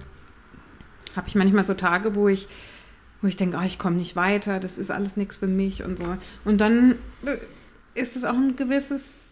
habe 1.15 1.27
ich 1.27 1.35
manchmal 1.35 1.63
so 1.63 1.73
Tage, 1.73 2.15
wo 2.15 2.27
ich, 2.27 2.47
wo 3.21 3.27
ich 3.27 3.37
denke, 3.37 3.57
oh, 3.57 3.63
ich 3.65 3.79
komme 3.79 3.95
nicht 3.97 4.15
weiter, 4.15 4.59
das 4.59 4.77
ist 4.77 4.91
alles 4.91 5.15
nichts 5.15 5.37
für 5.37 5.47
mich 5.47 5.83
und 5.83 5.99
so. 5.99 6.17
Und 6.43 6.59
dann 6.59 6.95
äh, 7.25 7.37
ist 7.93 8.15
es 8.15 8.23
auch 8.23 8.33
ein 8.33 8.55
gewisses, 8.55 9.22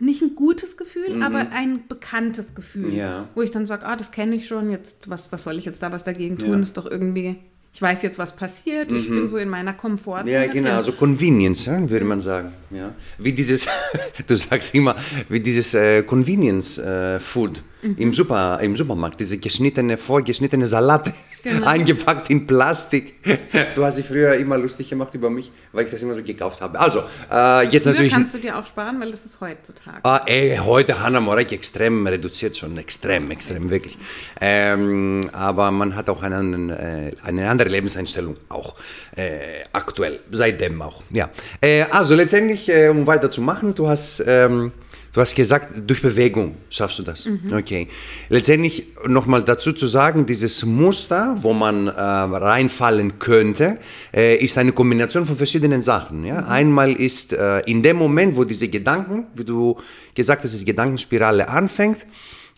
nicht 0.00 0.22
ein 0.22 0.34
gutes 0.34 0.76
Gefühl, 0.76 1.22
aber 1.22 1.50
ein 1.52 1.80
bekanntes 1.88 2.54
Gefühl, 2.54 2.94
Ja. 2.94 3.28
wo 3.34 3.42
ich 3.42 3.50
dann 3.50 3.66
sage, 3.66 3.86
ah, 3.86 3.96
das 3.96 4.10
kenne 4.10 4.34
ich 4.36 4.46
schon, 4.48 4.70
jetzt, 4.70 5.08
was, 5.10 5.30
was 5.32 5.44
soll 5.44 5.58
ich 5.58 5.64
jetzt 5.64 5.82
da 5.82 5.92
was 5.92 6.04
dagegen 6.04 6.38
tun? 6.38 6.50
Ja. 6.52 6.58
Ist 6.60 6.76
doch 6.76 6.86
irgendwie, 6.90 7.36
ich 7.72 7.80
weiß 7.82 8.02
jetzt, 8.02 8.18
was 8.18 8.34
passiert, 8.34 8.90
ich 8.92 9.08
bin 9.08 9.28
so 9.28 9.36
in 9.36 9.48
meiner 9.48 9.72
Komfortzone. 9.74 10.32
Ja, 10.32 10.46
genau, 10.46 10.68
drin. 10.68 10.76
also 10.76 10.92
Convenience, 10.92 11.66
ja, 11.66 11.88
würde 11.88 12.04
man 12.04 12.20
sagen. 12.20 12.52
Ja. 12.70 12.94
Wie 13.18 13.32
dieses, 13.32 13.66
du 14.26 14.36
sagst 14.36 14.74
immer, 14.74 14.96
wie 15.28 15.40
dieses 15.40 15.74
äh, 15.74 16.02
Convenience 16.02 16.78
äh, 16.78 17.20
Food 17.20 17.62
im, 17.96 18.12
Super, 18.12 18.58
im 18.60 18.76
Supermarkt, 18.76 19.20
diese 19.20 19.38
geschnittene, 19.38 19.96
vorgeschnittene 19.96 20.66
Salate, 20.66 21.12
Genau. 21.42 21.66
eingepackt 21.66 22.30
in 22.30 22.46
Plastik. 22.46 23.14
Du 23.74 23.84
hast 23.84 23.98
dich 23.98 24.06
früher 24.06 24.34
immer 24.34 24.58
lustig 24.58 24.90
gemacht 24.90 25.14
über 25.14 25.30
mich, 25.30 25.50
weil 25.72 25.84
ich 25.84 25.90
das 25.90 26.02
immer 26.02 26.14
so 26.14 26.22
gekauft 26.22 26.60
habe. 26.60 26.78
Also, 26.78 27.02
äh, 27.30 27.64
jetzt 27.66 27.84
Früher 27.84 27.92
natürlich. 27.92 28.12
kannst 28.12 28.34
du 28.34 28.38
dir 28.38 28.58
auch 28.58 28.66
sparen, 28.66 29.00
weil 29.00 29.10
das 29.10 29.24
ist 29.24 29.40
heutzutage. 29.40 29.98
Ah, 30.02 30.22
ey, 30.26 30.58
heute 30.62 31.00
Hanna 31.02 31.20
Morek 31.20 31.52
extrem 31.52 32.06
reduziert 32.06 32.56
schon, 32.56 32.76
extrem, 32.78 33.30
extrem, 33.30 33.70
wirklich. 33.70 33.96
Ähm, 34.40 35.20
aber 35.32 35.70
man 35.70 35.94
hat 35.96 36.08
auch 36.10 36.22
einen, 36.22 36.70
äh, 36.70 37.12
eine 37.22 37.48
andere 37.48 37.68
Lebenseinstellung, 37.68 38.36
auch 38.48 38.76
äh, 39.16 39.64
aktuell, 39.72 40.20
seitdem 40.30 40.80
auch. 40.82 41.02
Ja. 41.10 41.30
Äh, 41.60 41.82
also 41.90 42.14
letztendlich, 42.14 42.68
äh, 42.68 42.88
um 42.88 43.06
weiterzumachen, 43.06 43.74
du 43.74 43.88
hast, 43.88 44.22
ähm, 44.26 44.72
du 45.12 45.20
hast 45.20 45.34
gesagt, 45.34 45.72
durch 45.86 46.02
Bewegung 46.02 46.56
schaffst 46.68 46.98
du 46.98 47.02
das. 47.02 47.28
Okay. 47.52 47.88
Letztendlich 48.28 48.86
nochmal 49.06 49.42
dazu 49.42 49.72
zu 49.72 49.86
sagen, 49.86 50.26
dieses 50.26 50.64
Muster, 50.64 51.36
wo 51.40 51.52
man 51.52 51.88
äh, 51.88 51.90
reinfallen 51.90 53.18
könnte, 53.18 53.78
äh, 54.14 54.36
ist 54.36 54.58
eine 54.58 54.72
Kombination 54.72 55.26
von 55.26 55.36
verschiedenen 55.36 55.82
Sachen. 55.82 56.24
Ja? 56.24 56.46
Einmal 56.46 56.92
ist 56.92 57.32
äh, 57.32 57.60
in 57.60 57.82
dem 57.82 57.96
Moment, 57.96 58.36
wo 58.36 58.44
diese 58.44 58.68
Gedanken, 58.68 59.26
wie 59.34 59.44
du 59.44 59.76
gesagt 60.14 60.44
hast, 60.44 60.58
die 60.58 60.64
Gedankenspirale 60.64 61.48
anfängt, 61.48 62.06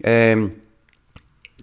ähm, 0.02 0.52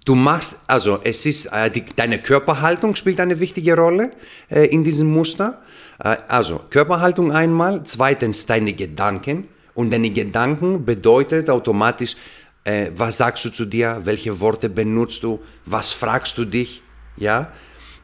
Du 0.06 0.16
machst, 0.16 0.60
also 0.66 1.00
es 1.04 1.26
ist, 1.28 1.48
äh, 1.48 1.70
die, 1.70 1.84
deine 1.96 2.20
Körperhaltung 2.20 2.96
spielt 2.96 3.20
eine 3.20 3.40
wichtige 3.40 3.76
Rolle 3.76 4.12
äh, 4.50 4.66
in 4.66 4.84
diesem 4.84 5.12
Muster. 5.12 5.62
Äh, 6.04 6.18
also 6.28 6.62
Körperhaltung 6.72 7.32
einmal, 7.32 7.84
zweitens 7.84 8.48
deine 8.48 8.74
Gedanken. 8.74 9.48
Und 9.74 9.92
deine 9.92 10.10
Gedanken 10.10 10.86
bedeutet 10.86 11.50
automatisch, 11.50 12.16
äh, 12.64 12.92
was 12.96 13.18
sagst 13.18 13.46
du 13.46 13.50
zu 13.50 13.66
dir, 13.66 14.02
welche 14.04 14.40
Worte 14.40 14.70
benutzt 14.70 15.24
du, 15.24 15.40
was 15.66 15.92
fragst 15.92 16.38
du 16.38 16.46
dich, 16.46 16.82
ja. 17.18 17.52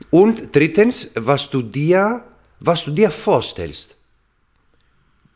Und 0.10 0.55
drittens, 0.55 1.12
was 1.15 1.50
du 1.50 1.62
dir, 1.62 2.24
was 2.60 2.86
du 2.86 2.91
dir 2.91 3.12
vorstellst. 3.12 3.95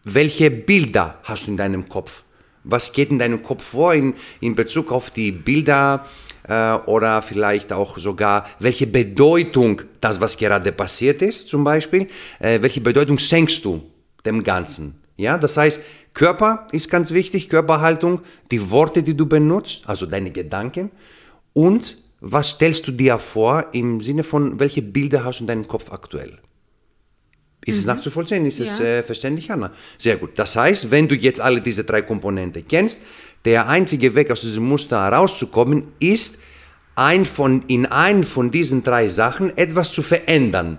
Welche 0.03 0.49
Bilder 0.49 1.19
hast 1.23 1.47
du 1.47 1.51
in 1.51 1.57
deinem 1.57 1.87
Kopf? 1.87 2.23
Was 2.63 2.91
geht 2.91 3.09
in 3.09 3.19
deinem 3.19 3.43
Kopf 3.43 3.63
vor 3.63 3.93
in, 3.93 4.15
in 4.41 4.55
Bezug 4.55 4.91
auf 4.91 5.11
die 5.11 5.31
Bilder 5.31 6.05
äh, 6.47 6.73
oder 6.73 7.21
vielleicht 7.21 7.71
auch 7.71 7.97
sogar, 7.97 8.45
welche 8.59 8.87
Bedeutung 8.87 9.81
das, 10.01 10.19
was 10.19 10.37
gerade 10.37 10.71
passiert 10.71 11.21
ist, 11.21 11.47
zum 11.47 11.63
Beispiel, 11.63 12.07
äh, 12.39 12.61
welche 12.61 12.81
Bedeutung 12.81 13.17
schenkst 13.17 13.63
du 13.63 13.83
dem 14.25 14.43
Ganzen? 14.43 14.95
Ja, 15.17 15.37
das 15.37 15.57
heißt, 15.57 15.81
Körper 16.13 16.67
ist 16.71 16.89
ganz 16.89 17.11
wichtig, 17.11 17.49
Körperhaltung, 17.49 18.21
die 18.51 18.71
Worte, 18.71 19.03
die 19.03 19.15
du 19.15 19.25
benutzt, 19.25 19.83
also 19.87 20.05
deine 20.05 20.31
Gedanken 20.31 20.91
und 21.53 21.97
was 22.21 22.51
stellst 22.51 22.87
du 22.87 22.91
dir 22.91 23.17
vor 23.17 23.67
im 23.71 24.01
Sinne 24.01 24.23
von, 24.23 24.59
welche 24.59 24.81
Bilder 24.81 25.23
hast 25.23 25.39
du 25.39 25.43
in 25.43 25.47
deinem 25.47 25.67
Kopf 25.67 25.91
aktuell? 25.91 26.37
Ist 27.65 27.77
es 27.77 27.85
nachzuvollziehen? 27.85 28.45
Ist 28.45 28.59
es 28.59 28.79
Ja. 28.79 28.85
äh, 28.85 29.03
verständlich, 29.03 29.49
Hanna? 29.49 29.71
Sehr 29.97 30.17
gut. 30.17 30.31
Das 30.37 30.55
heißt, 30.55 30.91
wenn 30.91 31.07
du 31.07 31.15
jetzt 31.15 31.39
alle 31.39 31.61
diese 31.61 31.83
drei 31.83 32.01
Komponenten 32.01 32.67
kennst, 32.67 33.01
der 33.45 33.67
einzige 33.67 34.15
Weg 34.15 34.31
aus 34.31 34.41
diesem 34.41 34.65
Muster 34.65 35.01
herauszukommen, 35.01 35.83
ist, 35.99 36.39
ein 36.99 37.23
von, 37.25 37.63
in 37.67 37.85
einen 37.85 38.23
von 38.25 38.51
diesen 38.51 38.83
drei 38.83 39.07
Sachen 39.07 39.57
etwas 39.57 39.91
zu 39.93 40.01
verändern. 40.01 40.77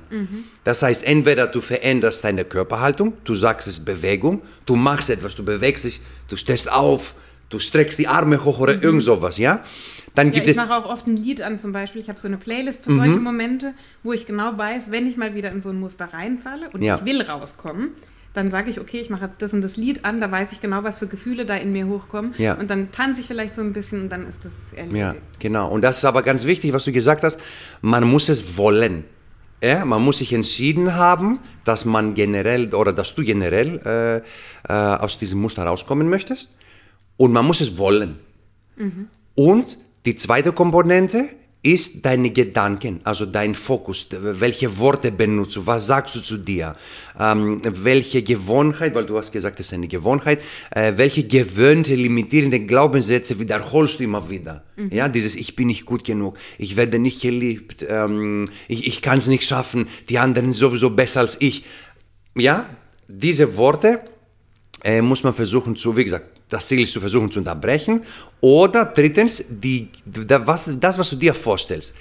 Das 0.65 0.83
heißt, 0.83 1.03
entweder 1.05 1.47
du 1.47 1.61
veränderst 1.63 2.23
deine 2.25 2.45
Körperhaltung, 2.45 3.15
du 3.25 3.35
sagst 3.35 3.67
es 3.69 3.81
Bewegung, 3.81 4.43
du 4.67 4.77
machst 4.77 5.09
etwas, 5.09 5.35
du 5.35 5.43
bewegst 5.45 5.85
dich, 5.85 6.01
du 6.29 6.37
stehst 6.37 6.71
auf, 6.71 7.15
du 7.49 7.59
streckst 7.59 7.99
die 7.99 8.07
Arme 8.07 8.45
hoch 8.45 8.59
oder 8.59 8.83
irgend 8.83 9.03
sowas, 9.03 9.39
ja? 9.39 9.65
Dann 10.15 10.27
Ja, 10.29 10.33
gibt 10.35 10.47
ich 10.47 10.51
es... 10.51 10.57
mache 10.59 10.75
auch 10.75 10.87
oft 10.91 11.07
ein 11.07 11.17
Lied 11.17 11.41
an 11.41 11.59
zum 11.59 11.73
Beispiel. 11.73 12.03
Ich 12.03 12.09
habe 12.09 12.19
so 12.21 12.27
eine 12.29 12.37
Playlist 12.37 12.85
für 12.85 12.95
solche 12.97 13.19
Momente, 13.21 13.75
wo 14.03 14.13
ich 14.13 14.27
genau 14.27 14.59
weiß, 14.59 14.91
wenn 14.91 15.07
ich 15.07 15.17
mal 15.17 15.35
wieder 15.35 15.51
in 15.53 15.61
so 15.63 15.71
ein 15.71 15.79
Muster 15.81 16.07
reinfalle 16.13 16.69
und 16.73 16.83
Ja. 16.83 16.97
ich 16.97 17.05
will 17.05 17.23
rauskommen, 17.23 17.91
dann 18.33 18.51
sage 18.51 18.71
ich, 18.71 18.81
okay, 18.81 19.01
ich 19.01 19.11
mache 19.11 19.25
jetzt 19.25 19.43
das 19.43 19.53
und 19.53 19.63
das 19.63 19.77
Lied 19.77 20.05
an, 20.05 20.21
da 20.21 20.31
weiß 20.31 20.53
ich 20.53 20.61
genau, 20.61 20.85
was 20.85 20.99
für 20.99 21.09
Gefühle 21.09 21.47
da 21.47 21.57
in 21.57 21.73
mir 21.73 21.89
hochkommen. 21.89 22.35
Ja. 22.39 22.55
Und 22.55 22.71
dann 22.71 22.93
tanze 22.93 23.21
ich 23.23 23.27
vielleicht 23.27 23.57
so 23.57 23.63
ein 23.63 23.73
bisschen 23.73 24.03
und 24.03 24.09
dann 24.11 24.29
ist 24.29 24.45
das 24.45 24.53
erledigt. 24.75 24.99
Ja, 24.99 25.15
genau. 25.39 25.69
Und 25.71 25.83
das 25.83 25.99
ist 25.99 26.05
aber 26.05 26.23
ganz 26.23 26.45
wichtig, 26.45 26.73
was 26.73 26.85
du 26.85 26.93
gesagt 26.93 27.25
hast. 27.25 27.41
Man 27.83 28.05
muss 28.05 28.29
es 28.29 28.57
wollen. 28.57 29.05
Ja, 29.63 29.85
man 29.85 30.03
muss 30.03 30.19
sich 30.19 30.33
entschieden 30.33 30.95
haben, 30.95 31.41
dass 31.65 31.85
man 31.85 32.15
generell 32.15 32.73
oder 32.75 32.93
dass 32.93 33.15
du 33.15 33.23
generell 33.23 34.23
äh, 34.67 34.73
äh, 34.73 34.97
aus 34.97 35.19
diesem 35.19 35.41
Muster 35.41 35.65
rauskommen 35.65 36.09
möchtest. 36.09 36.51
Und 37.17 37.33
man 37.33 37.45
muss 37.45 37.61
es 37.61 37.77
wollen. 37.77 38.19
Und 39.35 39.77
die 40.07 40.15
zweite 40.15 40.53
Komponente 40.53 41.29
ist 41.63 42.07
deine 42.07 42.31
Gedanken, 42.31 43.01
also 43.05 43.27
dein 43.27 43.55
Fokus, 43.55 44.07
welche 44.11 44.79
Worte 44.79 45.13
benutzt 45.13 45.57
du, 45.57 45.67
was 45.67 45.87
sagst 45.87 46.15
du 46.15 46.21
zu 46.21 46.39
dir, 46.39 46.75
ähm, 47.19 47.61
welche 47.65 48.23
Gewohnheit, 48.23 48.95
weil 48.95 49.05
du 49.05 49.19
hast 49.19 49.31
gesagt, 49.31 49.61
es 49.61 49.67
ist 49.67 49.75
eine 49.75 49.89
Gewohnheit, 49.89 50.41
äh, 50.71 50.95
welche 50.97 51.25
gewöhnte, 51.25 51.95
limitierende 51.95 52.61
Glaubenssätze 52.61 53.39
wiederholst 53.39 54.01
du 54.01 54.05
immer 54.05 54.31
wieder. 54.31 54.65
Ja, 54.91 55.09
dieses 55.09 55.37
Ich 55.37 55.57
bin 55.57 55.67
nicht 55.67 55.85
gut 55.85 56.05
genug, 56.05 56.39
ich 56.57 56.77
werde 56.77 56.99
nicht 56.99 57.21
geliebt, 57.21 57.85
ähm, 57.87 58.47
ich, 58.67 58.87
ich 58.87 59.03
kann 59.03 59.19
es 59.19 59.27
nicht 59.27 59.45
schaffen, 59.45 59.87
die 60.09 60.19
anderen 60.19 60.53
sind 60.53 60.61
sowieso 60.61 60.89
besser 60.89 61.21
als 61.21 61.37
ich. 61.41 61.65
Ja, 62.35 62.71
diese 63.07 63.59
Worte 63.59 64.01
äh, 64.83 65.03
muss 65.03 65.23
man 65.23 65.35
versuchen 65.35 65.77
zu, 65.77 65.95
wie 65.99 66.05
gesagt, 66.05 66.40
das 66.51 66.69
Ziel 66.69 66.81
ist 66.81 66.93
zu 66.93 67.01
versuchen 67.01 67.31
zu 67.31 67.39
unterbrechen. 67.39 68.03
Oder 68.41 68.85
drittens, 68.85 69.45
die, 69.49 69.89
was, 70.05 70.73
das, 70.79 70.99
was 70.99 71.11
du 71.11 71.17
dir 71.17 71.33
vorstellst. 71.35 71.95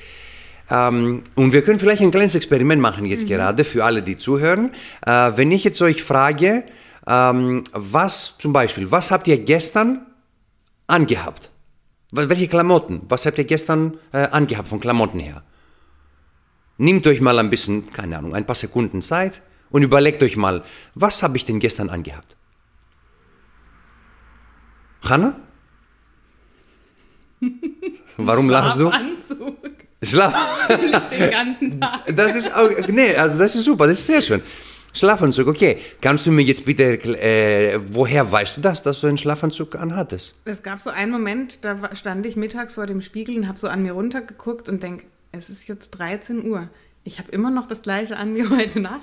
Ähm, 0.70 1.24
und 1.36 1.54
wir 1.54 1.62
können 1.64 1.80
vielleicht 1.80 2.02
ein 2.02 2.12
kleines 2.12 2.36
Experiment 2.36 2.82
machen 2.82 3.06
jetzt 3.06 3.28
gerade 3.28 3.64
für 3.64 3.84
alle, 3.86 4.04
die 4.04 4.18
zuhören. 4.18 4.72
Äh, 5.06 5.32
wenn 5.36 5.52
ich 5.52 5.64
jetzt 5.64 5.82
euch 5.82 6.04
frage, 6.04 6.64
ähm, 7.08 7.64
was 7.74 8.36
zum 8.38 8.54
Beispiel, 8.54 8.92
was 8.92 9.10
habt 9.12 9.28
ihr 9.28 9.38
gestern 9.38 10.06
angehabt? 10.88 11.50
Wel- 12.12 12.30
Welche 12.30 12.48
Klamotten? 12.48 13.02
Was 13.10 13.26
habt 13.26 13.38
ihr 13.38 13.46
gestern 13.46 13.98
äh, 14.12 14.28
angehabt 14.28 14.68
von 14.68 14.80
Klamotten 14.80 15.20
her? 15.20 15.44
Nehmt 16.78 17.06
euch 17.08 17.20
mal 17.20 17.38
ein 17.40 17.50
bisschen, 17.50 17.92
keine 17.92 18.18
Ahnung, 18.18 18.34
ein 18.36 18.46
paar 18.46 18.56
Sekunden 18.56 19.02
Zeit 19.02 19.42
und 19.70 19.84
überlegt 19.84 20.24
euch 20.24 20.38
mal, 20.38 20.64
was 20.96 21.24
habe 21.24 21.36
ich 21.36 21.46
denn 21.46 21.60
gestern 21.60 21.90
angehabt? 21.90 22.36
Hanna? 25.02 25.36
Warum 28.18 28.50
lachst 28.56 28.80
du? 28.80 28.92
Schlaf. 30.02 30.34
Den 30.70 31.32
ganzen 31.32 31.82
Tag. 31.82 32.16
Das 32.16 32.36
ist 32.36 32.54
auch, 32.54 32.70
nee, 32.88 33.16
also 33.16 33.38
das 33.40 33.56
ist 33.56 33.66
super, 33.66 33.88
das 33.88 34.00
ist 34.00 34.06
sehr 34.06 34.22
schön. 34.22 34.42
Schlafanzug, 34.94 35.48
okay. 35.48 35.78
Kannst 36.02 36.26
du 36.26 36.32
mir 36.32 36.42
jetzt 36.42 36.66
bitte, 36.66 36.94
äh, 37.22 37.80
woher 37.92 38.30
weißt 38.32 38.58
du 38.58 38.62
das, 38.62 38.82
dass 38.82 39.02
du 39.02 39.08
einen 39.08 39.18
Schlafanzug 39.18 39.76
anhattest? 39.76 40.36
Es 40.46 40.64
gab 40.64 40.80
so 40.80 40.90
einen 40.90 41.12
Moment, 41.12 41.64
da 41.64 41.96
stand 41.96 42.26
ich 42.26 42.36
mittags 42.36 42.74
vor 42.74 42.88
dem 42.88 43.02
Spiegel 43.02 43.38
und 43.38 43.48
habe 43.48 43.60
so 43.60 43.68
an 43.68 43.84
mir 43.84 43.92
runtergeguckt 43.92 44.68
und 44.68 44.82
denk, 44.82 45.04
es 45.32 45.50
ist 45.50 45.68
jetzt 45.68 45.92
13 45.92 46.44
Uhr. 46.46 46.70
Ich 47.04 47.20
habe 47.20 47.32
immer 47.32 47.52
noch 47.52 47.68
das 47.68 47.82
gleiche 47.82 48.18
an 48.18 48.36
wie 48.36 48.48
heute 48.50 48.80
Nacht. 48.80 49.02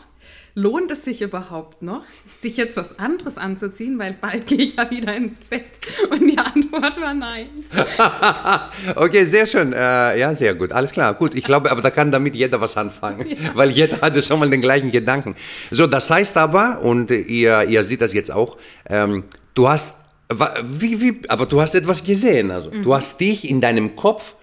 Lohnt 0.59 0.91
es 0.91 1.05
sich 1.05 1.21
überhaupt 1.21 1.83
noch, 1.83 2.07
sich 2.41 2.57
jetzt 2.57 2.79
was 2.79 2.99
anderes 2.99 3.37
anzuziehen, 3.37 3.99
weil 3.99 4.15
bald 4.19 4.47
gehe 4.47 4.57
ich 4.57 4.77
ja 4.77 4.91
wieder 4.91 5.15
ins 5.15 5.41
Bett? 5.41 5.67
Und 6.09 6.27
die 6.27 6.39
Antwort 6.39 6.99
war 6.99 7.13
nein. 7.13 7.49
Okay, 8.97 9.25
sehr 9.25 9.45
schön. 9.45 9.75
Äh, 9.75 10.19
ja, 10.19 10.35
sehr 10.35 10.55
gut. 10.55 10.73
Alles 10.73 10.93
klar. 10.93 11.13
Gut, 11.13 11.35
ich 11.35 11.45
glaube, 11.45 11.71
aber 11.71 11.83
da 11.83 11.91
kann 11.91 12.11
damit 12.11 12.35
jeder 12.35 12.59
was 12.59 12.75
anfangen, 12.79 13.37
weil 13.55 13.71
jeder 13.71 14.01
hatte 14.01 14.23
schon 14.23 14.39
mal 14.39 14.49
den 14.49 14.63
gleichen 14.63 14.91
Gedanken. 14.91 15.37
So, 15.71 15.87
das 15.87 16.09
heißt 16.11 16.39
aber, 16.39 16.81
und 16.81 17.11
ihr, 17.11 17.65
ihr 17.65 17.83
seht 17.83 18.01
das 18.01 18.15
jetzt 18.15 18.33
auch, 18.33 18.57
ähm, 18.89 19.25
du 19.53 19.69
hast, 19.69 19.97
wie, 20.65 21.03
wie, 21.03 21.21
aber 21.29 21.45
du 21.45 21.61
hast 21.61 21.75
etwas 21.75 22.03
gesehen. 22.03 22.51
Also, 22.51 22.71
du 22.71 22.95
hast 22.95 23.21
dich 23.21 23.47
in 23.47 23.61
deinem 23.61 23.95
Kopf 23.95 24.36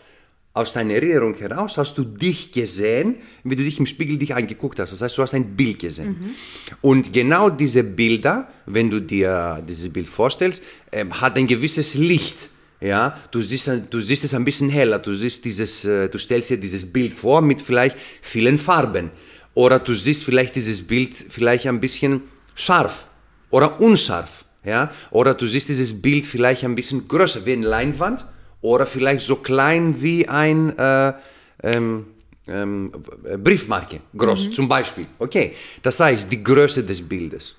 aus 0.54 0.72
deiner 0.72 0.94
Erinnerung 0.94 1.36
heraus 1.36 1.78
hast 1.78 1.98
du 1.98 2.04
dich 2.04 2.52
gesehen, 2.52 3.16
wie 3.44 3.56
du 3.56 3.64
dich 3.64 3.80
im 3.80 3.88
Spiegel 3.88 4.18
dich 4.18 4.36
angeguckt 4.36 4.80
hast. 4.80 4.94
Das 4.94 5.02
heißt, 5.02 5.18
du 5.18 5.24
hast 5.24 5.34
ein 5.34 5.56
Bild 5.56 5.80
gesehen. 5.80 6.36
Und 6.82 7.12
genau 7.12 7.50
diese 7.50 7.84
Bilder, 7.84 8.48
wenn 8.68 8.90
du 8.92 9.00
dir 9.02 9.64
dieses 9.68 9.92
Bild 9.92 10.08
vorstellst, 10.08 10.62
ähm, 10.92 11.20
hat 11.20 11.38
ein 11.38 11.48
gewisses 11.48 11.96
Licht. 11.96 12.50
Ja, 12.80 13.18
du 13.32 13.42
siehst, 13.42 13.72
du 13.90 14.02
siehst 14.02 14.26
es 14.26 14.34
ein 14.34 14.46
bisschen 14.46 14.70
heller. 14.70 15.00
Du 15.00 15.16
siehst 15.16 15.44
dieses, 15.46 15.86
äh, 15.86 16.10
du 16.10 16.20
stellst 16.20 16.52
dir 16.52 16.58
dieses 16.58 16.86
Bild 16.86 17.14
vor 17.14 17.42
mit 17.42 17.60
vielleicht 17.60 17.98
vielen 18.22 18.58
Farben. 18.60 19.10
Oder 19.56 19.80
du 19.80 19.94
siehst 19.94 20.24
vielleicht 20.24 20.56
dieses 20.56 20.86
Bild 20.86 21.16
vielleicht 21.16 21.66
ein 21.66 21.80
bisschen 21.80 22.22
scharf 22.54 23.08
oder 23.50 23.80
unscharf. 23.80 24.46
Ja, 24.66 24.92
oder 25.12 25.34
du 25.34 25.46
siehst 25.46 25.68
dieses 25.68 26.00
Bild 26.02 26.26
vielleicht 26.26 26.64
ein 26.64 26.76
bisschen 26.76 27.08
größer 27.08 27.46
wie 27.46 27.54
eine 27.54 27.68
Leinwand 27.68 28.26
oder 28.64 28.88
vielleicht 28.88 29.24
so 29.24 29.36
klein 29.36 30.02
wie 30.02 30.28
ein 30.28 30.76
äh, 30.78 31.14
ähm, 31.62 32.08
ähm, 32.48 32.92
Briefmarke, 33.38 34.00
groß 34.18 34.52
zum 34.52 34.68
Beispiel. 34.68 35.06
Okay, 35.20 35.54
das 35.84 36.00
heißt 36.00 36.32
die 36.32 36.44
Größe 36.44 36.84
des 36.84 37.00
Bildes, 37.08 37.56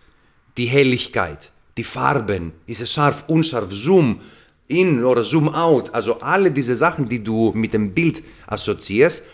die 0.56 0.66
Helligkeit, 0.66 1.52
die 1.76 1.84
Farben, 1.84 2.52
ist 2.66 2.82
es 2.82 2.92
scharf, 2.92 3.24
unscharf, 3.28 3.70
Zoom 3.70 4.20
in 4.66 5.04
oder 5.04 5.22
Zoom 5.22 5.48
out, 5.54 5.94
also 5.94 6.20
alle 6.20 6.50
diese 6.50 6.74
Sachen, 6.74 7.08
die 7.08 7.22
du 7.22 7.52
mit 7.54 7.72
dem 7.72 7.92
Bild 7.92 8.24
assoziierst, 8.46 9.24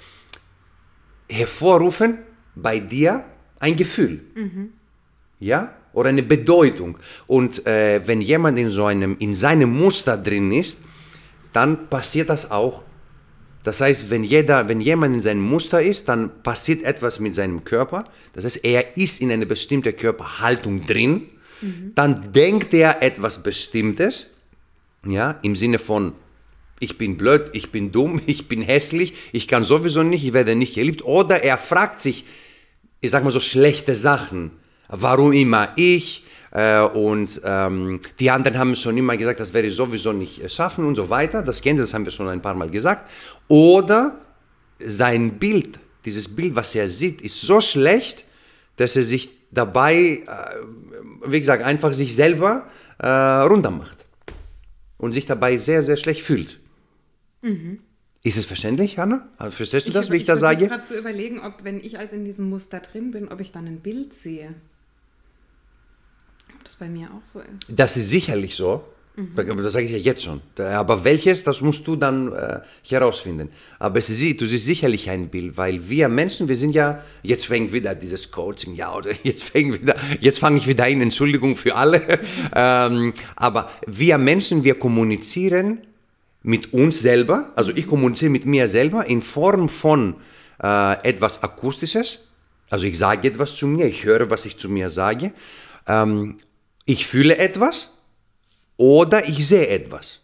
hervorrufen 1.29 2.19
bei 2.55 2.81
dir 2.81 3.25
ein 3.61 3.77
Gefühl 3.77 4.21
ja, 5.41 5.75
oder 5.93 6.11
eine 6.11 6.23
Bedeutung. 6.23 6.99
Und 7.27 7.67
äh, 7.67 8.01
wenn 8.07 8.21
jemand 8.21 8.59
in 8.59 8.71
so 8.71 8.85
einem, 8.85 9.17
in 9.19 9.35
seinem 9.35 9.77
Muster 9.77 10.17
drin 10.17 10.53
ist, 10.53 10.79
dann 11.53 11.89
passiert 11.89 12.31
das 12.31 12.51
auch. 12.51 12.83
Das 13.63 13.81
heißt, 13.81 14.11
wenn, 14.11 14.25
jeder, 14.25 14.69
wenn 14.69 14.81
jemand 14.81 15.15
in 15.15 15.21
seinem 15.21 15.43
Muster 15.43 15.83
ist, 15.83 16.09
dann 16.09 16.43
passiert 16.43 16.83
etwas 16.83 17.21
mit 17.21 17.35
seinem 17.35 17.65
Körper. 17.65 18.05
Das 18.33 18.45
heißt, 18.45 18.65
er 18.65 18.97
ist 18.97 19.21
in 19.21 19.31
eine 19.31 19.47
bestimmte 19.47 19.93
Körperhaltung 19.93 20.87
drin. 20.87 21.27
Dann 21.95 22.33
denkt 22.33 22.73
er 22.73 23.03
etwas 23.03 23.43
Bestimmtes, 23.43 24.29
ja, 25.07 25.39
im 25.43 25.57
Sinne 25.57 25.79
von, 25.79 26.15
ich 26.79 26.97
bin 26.97 27.19
blöd, 27.19 27.51
ich 27.53 27.71
bin 27.71 27.93
dumm, 27.93 28.21
ich 28.27 28.49
bin 28.49 28.63
hässlich, 28.63 29.15
ich 29.33 29.47
kann 29.47 29.65
sowieso 29.65 30.03
nicht, 30.03 30.25
ich 30.25 30.33
werde 30.33 30.57
nicht 30.57 30.75
geliebt. 30.75 31.05
Oder 31.05 31.43
er 31.43 31.59
fragt 31.59 32.01
sich, 32.01 32.25
ich 33.01 33.11
sag 33.11 33.25
mal 33.25 33.31
so 33.31 33.41
schlechte 33.41 33.95
Sachen. 33.95 34.53
Warum 34.89 35.33
immer 35.33 35.73
ich? 35.77 36.25
Äh, 36.53 36.81
und 36.81 37.41
ähm, 37.45 38.01
die 38.19 38.31
anderen 38.31 38.59
haben 38.59 38.75
schon 38.75 38.97
immer 38.97 39.17
gesagt, 39.17 39.41
das 39.41 39.55
werde 39.55 39.69
ich 39.69 39.75
sowieso 39.75 40.13
nicht 40.13 40.43
äh, 40.43 40.49
schaffen 40.49 40.85
und 40.85 40.97
so 40.97 41.09
weiter. 41.09 41.43
Das 41.43 41.63
kennt 41.63 41.79
ihr, 41.79 41.83
das 41.83 41.95
haben 41.95 42.05
wir 42.05 42.13
schon 42.13 42.29
ein 42.29 42.43
paar 42.43 42.55
Mal 42.55 42.71
gesagt. 42.71 43.09
Oder 43.49 44.17
sein 44.79 45.39
Bild, 45.39 45.79
dieses 46.05 46.35
Bild, 46.35 46.57
was 46.57 46.75
er 46.75 46.89
sieht, 46.89 47.21
ist 47.23 47.41
so 47.41 47.61
schlecht, 47.61 48.25
dass 48.77 48.97
er 48.97 49.05
sich 49.05 49.31
dabei, 49.51 50.25
äh, 50.27 50.27
wie 51.27 51.39
gesagt, 51.39 51.63
einfach 51.63 51.93
sich 51.93 52.15
selber 52.17 52.67
äh, 52.99 53.07
runter 53.07 53.71
macht 53.71 53.99
und 54.99 55.13
sich 55.13 55.27
dabei 55.27 55.57
sehr, 55.57 55.83
sehr 55.83 55.97
schlecht 55.97 56.23
fühlt. 56.23 56.59
Ist 58.23 58.37
es 58.37 58.45
verständlich, 58.45 58.99
Hanna? 58.99 59.29
Also, 59.39 59.57
Verstehst 59.57 59.89
du 59.89 59.93
das, 59.93 60.11
wie 60.11 60.17
ich, 60.17 60.27
das 60.27 60.41
versuche 60.41 60.61
sage? 60.61 60.69
gerade 60.69 60.83
zu 60.83 60.99
überlegen, 60.99 61.41
ob, 61.41 61.65
wenn 61.65 61.81
ich 61.81 61.99
als 61.99 62.13
in 62.13 62.25
diesem 62.25 62.51
Muster 62.51 62.81
drin 62.81 63.13
bin, 63.13 63.29
ob 63.29 63.41
ich 63.41 63.51
dann 63.51 63.67
ein 63.67 63.81
Bild 63.81 64.15
sehe. 64.15 64.55
Bei 66.81 66.89
mir 66.89 67.09
auch 67.09 67.25
so 67.25 67.39
ist. 67.41 67.49
Das 67.69 67.97
ist 67.97 68.09
sicherlich 68.11 68.57
so. 68.57 68.83
Aber 69.37 69.63
Das 69.63 69.75
sage 69.75 69.85
ich 69.85 69.91
ja 69.93 69.99
jetzt 69.99 70.23
schon. 70.25 70.41
Da- 70.55 70.81
Aber 70.81 71.05
welches, 71.05 71.45
das 71.45 71.61
musst 71.61 71.87
du 71.87 71.95
dann 71.95 72.33
äh, 72.33 72.61
herausfinden. 72.89 73.51
Aber 73.79 73.99
es 73.99 74.09
ist, 74.09 74.41
du 74.41 74.47
siehst 74.47 74.65
sicherlich 74.65 75.11
ein 75.11 75.29
Bild, 75.29 75.59
weil 75.59 75.87
wir 75.91 76.09
Menschen, 76.09 76.49
wir 76.49 76.57
sind 76.57 76.71
ja, 76.75 77.03
jetzt 77.23 77.45
fängt 77.47 77.71
wieder 77.71 77.95
dieses 77.95 78.31
Coaching, 78.31 78.75
ja, 78.77 78.95
oder 78.97 79.11
jetzt 79.23 79.45
fängt 79.45 79.83
wieder, 79.83 79.95
jetzt 80.21 80.39
fange 80.39 80.57
ich 80.57 80.67
wieder 80.67 80.85
ein, 80.85 81.03
Entschuldigung 81.03 81.55
für 81.57 81.75
alle. 81.75 82.01
ähm, 82.55 83.13
aber 83.37 83.71
wir 83.87 84.17
Menschen, 84.17 84.65
wir 84.65 84.77
kommunizieren 84.79 85.83
mit 86.43 86.73
uns 86.73 87.01
selber, 87.03 87.51
also 87.57 87.73
ich 87.75 87.87
kommuniziere 87.87 88.31
mit 88.31 88.47
mir 88.47 88.69
selber 88.69 89.05
in 89.05 89.21
Form 89.21 89.69
von 89.69 90.15
äh, 90.63 90.95
etwas 91.07 91.43
Akustisches. 91.43 92.21
Also 92.71 92.87
ich 92.87 92.97
sage 92.97 93.29
etwas 93.29 93.55
zu 93.57 93.67
mir, 93.67 93.85
ich 93.87 94.05
höre, 94.05 94.31
was 94.31 94.47
ich 94.47 94.57
zu 94.57 94.71
mir 94.71 94.89
sage. 94.89 95.33
Ähm, 95.87 96.37
ich 96.91 97.07
fühle 97.07 97.39
etwas 97.39 97.93
oder 98.77 99.29
ich 99.29 99.47
sehe 99.47 99.69
etwas. 99.69 100.21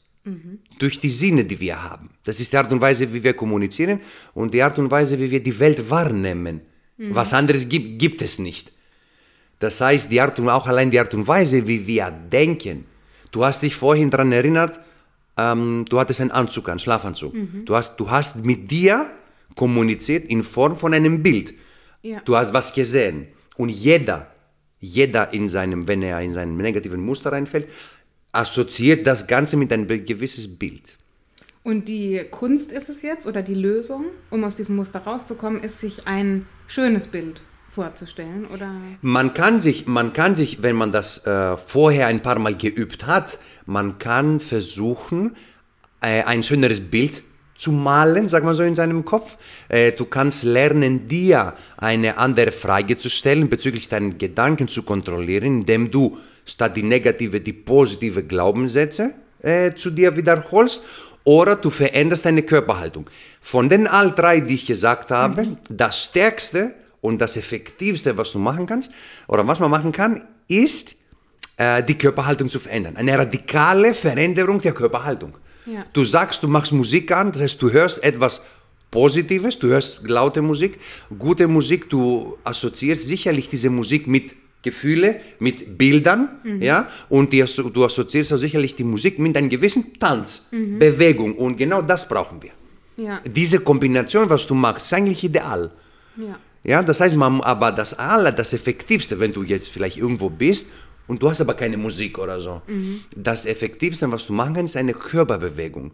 Durch 0.81 0.99
die 0.99 1.09
Sinne, 1.09 1.45
die 1.45 1.61
wir 1.61 1.81
haben. 1.81 2.11
Das 2.25 2.41
ist 2.41 2.53
die 2.53 2.57
Art 2.57 2.73
und 2.73 2.81
Weise, 2.81 3.13
wie 3.15 3.23
wir 3.23 3.35
kommunizieren 3.35 4.01
und 4.35 4.53
die 4.53 4.61
Art 4.61 4.77
und 4.77 4.91
Weise, 4.91 5.21
wie 5.21 5.31
wir 5.31 5.41
die 5.41 5.57
Welt 5.61 5.89
wahrnehmen. 5.89 6.63
Was 6.99 7.33
anderes 7.33 7.69
gibt, 7.69 8.01
gibt 8.01 8.23
es 8.23 8.39
nicht. 8.41 8.73
Das 9.59 9.81
heißt, 9.81 10.11
die 10.11 10.21
Art 10.21 10.39
und, 10.41 10.49
auch 10.49 10.67
allein 10.67 10.91
die 10.91 10.99
Art 10.99 11.15
und 11.15 11.29
Weise, 11.29 11.69
wie 11.69 11.87
wir 11.87 12.11
denken. 12.11 12.87
Du 13.31 13.45
hast 13.45 13.63
dich 13.63 13.77
vorhin 13.77 14.11
daran 14.11 14.33
erinnert, 14.33 14.81
ähm, 15.37 15.85
du 15.89 16.01
hattest 16.01 16.21
einen 16.21 16.31
Anzug, 16.31 16.69
einen 16.69 16.79
Schlafanzug. 16.79 17.35
Du, 17.65 17.77
hast, 17.77 17.97
du 18.01 18.11
hast 18.11 18.45
mit 18.45 18.71
dir 18.71 19.11
kommuniziert 19.55 20.27
in 20.29 20.43
Form 20.43 20.77
von 20.77 20.93
einem 20.93 21.23
Bild. 21.23 21.55
Ja. 22.03 22.21
Du 22.25 22.37
hast 22.37 22.53
was 22.53 22.73
gesehen. 22.73 23.29
Und 23.57 23.69
jeder, 23.69 24.27
jeder 24.79 25.33
in 25.33 25.49
seinem, 25.49 25.89
wenn 25.89 26.03
er 26.03 26.21
in 26.21 26.33
seinem 26.33 26.57
negativen 26.57 27.01
Muster 27.01 27.33
reinfällt, 27.33 27.69
assoziiert 28.33 29.07
das 29.07 29.27
Ganze 29.27 29.57
mit 29.57 29.73
einem 29.73 29.87
gewisses 29.87 30.59
Bild. 30.59 30.99
Und 31.63 31.89
die 31.89 32.21
Kunst 32.31 32.71
ist 32.71 32.89
es 32.89 33.03
jetzt 33.03 33.27
oder 33.27 33.43
die 33.43 33.55
Lösung, 33.55 34.05
um 34.31 34.45
aus 34.45 34.55
diesem 34.55 34.77
Muster 34.77 35.01
rauszukommen, 35.01 35.63
ist 35.63 35.81
sich 35.81 36.07
ein 36.07 36.47
schönes 36.69 37.09
Bild 37.09 37.41
vorzustellen 37.73 38.47
oder? 38.47 38.71
Man 39.03 39.35
kann 39.35 39.59
sich, 39.61 39.87
man 39.87 40.13
kann 40.13 40.37
sich, 40.37 40.63
wenn 40.63 40.77
man 40.77 40.93
das 40.93 41.27
äh, 41.27 41.57
vorher 41.57 42.07
ein 42.07 42.23
paar 42.23 42.39
Mal 42.39 42.55
geübt 42.55 43.07
hat, 43.07 43.39
man 43.67 43.99
kann 43.99 44.39
versuchen, 44.39 45.37
äh, 46.01 46.23
ein 46.23 46.43
schöneres 46.43 46.81
Bild 46.81 47.23
zu 47.59 47.73
malen, 47.73 48.29
sag 48.29 48.45
mal 48.45 48.55
so 48.55 48.63
in 48.63 48.75
seinem 48.75 49.05
Kopf. 49.05 49.37
Äh, 49.69 49.93
du 49.93 50.05
kannst 50.05 50.45
lernen, 50.45 51.09
dir 51.09 51.55
eine 51.77 52.19
andere 52.19 52.53
Frage 52.53 52.99
zu 52.99 53.09
stellen, 53.09 53.49
bezüglich 53.49 53.89
deinen 53.89 54.19
Gedanken 54.19 54.69
zu 54.69 54.83
kontrollieren, 54.83 55.61
indem 55.61 55.91
du 55.91 56.19
statt 56.45 56.77
die 56.77 56.83
negative, 56.83 57.41
die 57.41 57.53
positive 57.53 58.23
Glaubenssätze 58.23 59.13
äh, 59.43 59.75
zu 59.75 59.91
dir 59.91 60.17
wiederholst 60.17 60.83
oder 61.25 61.57
du 61.57 61.71
veränderst 61.71 62.25
deine 62.25 62.43
Körperhaltung. 62.43 63.11
Von 63.41 63.69
den 63.69 63.87
all 63.89 64.13
drei, 64.13 64.41
die 64.41 64.55
ich 64.55 64.67
gesagt 64.67 65.11
habe, 65.11 65.45
mhm. 65.45 65.59
das 65.69 66.05
Stärkste 66.05 66.75
und 67.01 67.21
das 67.21 67.37
Effektivste, 67.37 68.17
was 68.17 68.33
du 68.33 68.39
machen 68.39 68.67
kannst 68.67 68.91
oder 69.27 69.47
was 69.47 69.61
man 69.61 69.71
machen 69.71 69.93
kann, 69.93 70.23
ist 70.49 70.95
äh, 71.57 71.83
die 71.83 71.99
Körperhaltung 71.99 72.49
zu 72.49 72.61
verändern. 72.61 72.97
Eine 72.97 73.19
radikale 73.19 73.93
Veränderung 73.93 74.61
der 74.61 74.73
Körperhaltung. 74.73 75.37
Ja. 75.67 75.85
Du 75.93 76.05
sagst, 76.05 76.43
du 76.43 76.49
machst 76.49 76.73
Musik 76.73 77.11
an, 77.13 77.33
das 77.33 77.43
heißt, 77.43 77.61
du 77.61 77.71
hörst 77.71 78.03
etwas 78.03 78.43
Positives, 78.91 79.59
du 79.59 79.69
hörst 79.69 80.09
laute 80.09 80.43
Musik, 80.43 80.79
gute 81.19 81.49
Musik, 81.49 81.91
du 81.91 82.39
assoziierst 82.45 83.05
sicherlich 83.05 83.49
diese 83.49 83.69
Musik 83.69 84.07
mit 84.07 84.35
Gefühle, 84.63 85.21
mit 85.39 85.77
Bildern, 85.77 86.29
mhm. 86.43 86.63
ja, 86.63 86.89
und 87.09 87.33
die, 87.33 87.45
du 87.73 87.85
assoziierst 87.85 88.33
auch 88.33 88.37
sicherlich 88.37 88.75
die 88.75 88.85
Musik 88.85 89.19
mit 89.19 89.37
einem 89.37 89.49
gewissen 89.49 89.99
Tanz, 89.99 90.47
mhm. 90.51 90.79
Bewegung, 90.79 91.35
und 91.35 91.57
genau 91.57 91.83
das 91.83 92.09
brauchen 92.09 92.43
wir. 92.43 92.53
Ja. 92.97 93.21
Diese 93.25 93.61
Kombination, 93.61 94.31
was 94.31 94.47
du 94.47 94.55
machst, 94.55 94.87
ist 94.87 94.93
eigentlich 94.93 95.23
ideal. 95.23 95.71
Ja. 96.17 96.39
Ja, 96.65 96.83
das 96.83 97.01
heißt, 97.01 97.15
man, 97.15 97.41
aber 97.43 97.71
das 97.71 97.95
aller, 97.97 98.33
das 98.33 98.53
Effektivste, 98.53 99.21
wenn 99.21 99.33
du 99.33 99.45
jetzt 99.45 99.69
vielleicht 99.69 99.99
irgendwo 99.99 100.29
bist 100.29 100.69
und 101.07 101.23
du 101.23 101.29
hast 101.29 101.41
aber 101.41 101.55
keine 101.55 101.77
Musik 101.77 102.19
oder 102.19 102.41
so, 102.41 102.63
mhm. 102.67 103.05
das 103.15 103.47
Effektivste, 103.47 104.11
was 104.11 104.27
du 104.27 104.33
machen 104.33 104.55
kannst, 104.55 104.75
ist 104.75 104.81
eine 104.81 104.95
Körperbewegung. 104.95 105.93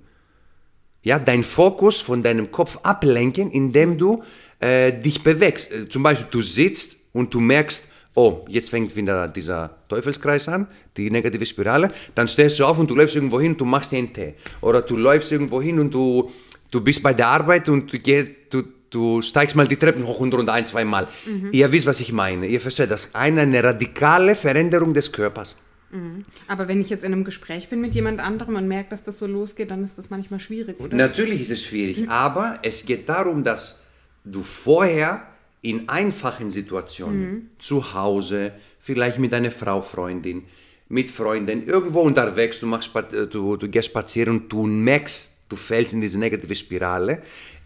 Ja, 1.02 1.18
dein 1.18 1.42
Fokus 1.42 2.00
von 2.00 2.22
deinem 2.22 2.52
Kopf 2.52 2.78
ablenken, 2.82 3.50
indem 3.50 3.98
du 3.98 4.22
äh, 4.60 4.92
dich 4.92 5.22
bewegst. 5.22 5.72
Äh, 5.72 5.88
zum 5.88 6.02
Beispiel, 6.02 6.28
du 6.30 6.42
sitzt 6.42 6.96
und 7.12 7.34
du 7.34 7.40
merkst, 7.40 7.88
oh, 8.14 8.44
jetzt 8.48 8.70
fängt 8.70 8.94
wieder 8.94 9.28
dieser 9.28 9.70
Teufelskreis 9.88 10.48
an, 10.48 10.68
die 10.96 11.10
negative 11.10 11.46
Spirale, 11.46 11.90
dann 12.14 12.28
stehst 12.28 12.58
du 12.58 12.64
auf 12.64 12.78
und 12.78 12.90
du 12.90 12.94
läufst 12.94 13.16
irgendwo 13.16 13.40
hin 13.40 13.52
und 13.52 13.60
du 13.60 13.64
machst 13.64 13.92
dir 13.92 13.98
einen 13.98 14.12
Tee. 14.12 14.34
Oder 14.60 14.82
du 14.82 14.96
läufst 14.96 15.32
irgendwo 15.32 15.60
hin 15.60 15.78
und 15.78 15.92
du, 15.92 16.30
du 16.70 16.80
bist 16.80 17.02
bei 17.02 17.14
der 17.14 17.28
Arbeit 17.28 17.68
und 17.68 17.92
du, 17.92 17.98
gehst, 17.98 18.28
du, 18.50 18.62
du 18.92 19.22
steigst 19.22 19.56
mal 19.56 19.66
die 19.66 19.76
Treppen 19.76 20.06
hoch 20.06 20.20
und 20.20 20.32
runter 20.32 20.52
ein, 20.52 20.64
zwei 20.64 20.84
Mal. 20.84 21.08
Mhm. 21.26 21.48
Ihr 21.52 21.72
wisst, 21.72 21.86
was 21.86 22.00
ich 22.00 22.12
meine. 22.12 22.46
Ihr 22.46 22.60
versteht, 22.60 22.90
das 22.90 23.06
ist 23.06 23.16
eine, 23.16 23.40
eine 23.40 23.64
radikale 23.64 24.36
Veränderung 24.36 24.94
des 24.94 25.10
Körpers. 25.10 25.56
Mhm. 25.90 26.24
Aber 26.46 26.68
wenn 26.68 26.80
ich 26.80 26.90
jetzt 26.90 27.04
in 27.04 27.12
einem 27.12 27.24
Gespräch 27.24 27.68
bin 27.68 27.80
mit 27.80 27.94
jemand 27.94 28.20
anderem 28.20 28.56
und 28.56 28.68
merke, 28.68 28.90
dass 28.90 29.02
das 29.02 29.18
so 29.18 29.26
losgeht, 29.26 29.70
dann 29.70 29.82
ist 29.84 29.98
das 29.98 30.10
manchmal 30.10 30.40
schwierig, 30.40 30.80
oder? 30.80 30.96
Natürlich 30.96 31.40
ist 31.40 31.50
es 31.50 31.64
schwierig, 31.64 32.02
mhm. 32.02 32.08
aber 32.08 32.58
es 32.62 32.86
geht 32.86 33.08
darum, 33.08 33.44
dass 33.44 33.82
du 34.24 34.42
vorher 34.42 35.26
in 35.60 35.88
einfachen 35.88 36.50
Situationen, 36.50 37.30
mhm. 37.30 37.50
zu 37.58 37.94
Hause, 37.94 38.52
vielleicht 38.80 39.18
mit 39.18 39.32
einer 39.32 39.50
Frau, 39.50 39.82
Freundin, 39.82 40.44
mit 40.88 41.10
Freunden, 41.10 41.66
irgendwo 41.66 42.00
unterwegs, 42.00 42.60
du, 42.60 42.66
machst, 42.66 42.90
äh, 42.94 43.26
du, 43.26 43.56
du 43.56 43.68
gehst 43.68 43.86
spazieren 43.86 44.40
und 44.40 44.52
du 44.52 44.66
merkst, 44.66 45.44
du 45.48 45.56
fällst 45.56 45.92
in 45.92 46.00
diese 46.00 46.18
negative 46.18 46.54
Spirale, 46.56 47.22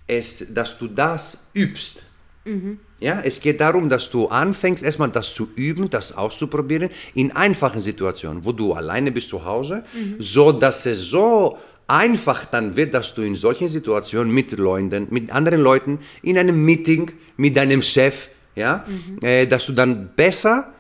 es, 0.07 0.53
dass 0.53 0.79
du 0.79 0.89
das 0.89 1.47
übst. 1.55 2.03
Mhm. 2.45 2.79
Ja, 3.01 3.21
es 3.23 3.41
geht 3.41 3.61
darum, 3.61 3.89
dass 3.89 4.11
du 4.11 4.29
anfängst, 4.29 4.83
erstmal 4.83 5.11
das 5.11 5.35
zu 5.35 5.49
üben, 5.55 5.91
das 5.91 6.17
auszuprobieren, 6.17 6.91
in 7.15 7.33
einfachen 7.33 7.81
Situationen, 7.81 8.45
wo 8.45 8.53
du 8.53 8.73
alleine 8.73 9.13
bist 9.13 9.29
zu 9.29 9.45
Hause, 9.45 9.85
mhm. 9.93 10.17
so 10.19 10.53
dass 10.53 10.87
es 10.87 11.11
so 11.11 11.59
einfach 11.87 12.47
dann 12.47 12.75
wird, 12.75 12.95
dass 12.95 13.15
du 13.15 13.23
in 13.23 13.35
solchen 13.35 13.69
Situationen 13.69 14.33
mit 14.33 14.53
Leuten, 14.53 15.09
mit 15.11 15.31
anderen 15.31 15.61
Leuten, 15.61 15.99
in 16.23 16.39
einem 16.39 16.65
Meeting 16.65 17.13
mit 17.37 17.57
deinem 17.57 17.83
Chef, 17.83 18.29
ja, 18.55 18.85
mhm. 18.87 19.25
äh, 19.25 19.47
dass 19.47 19.67
du 19.67 19.73
dann 19.73 20.11
besser 20.17 20.73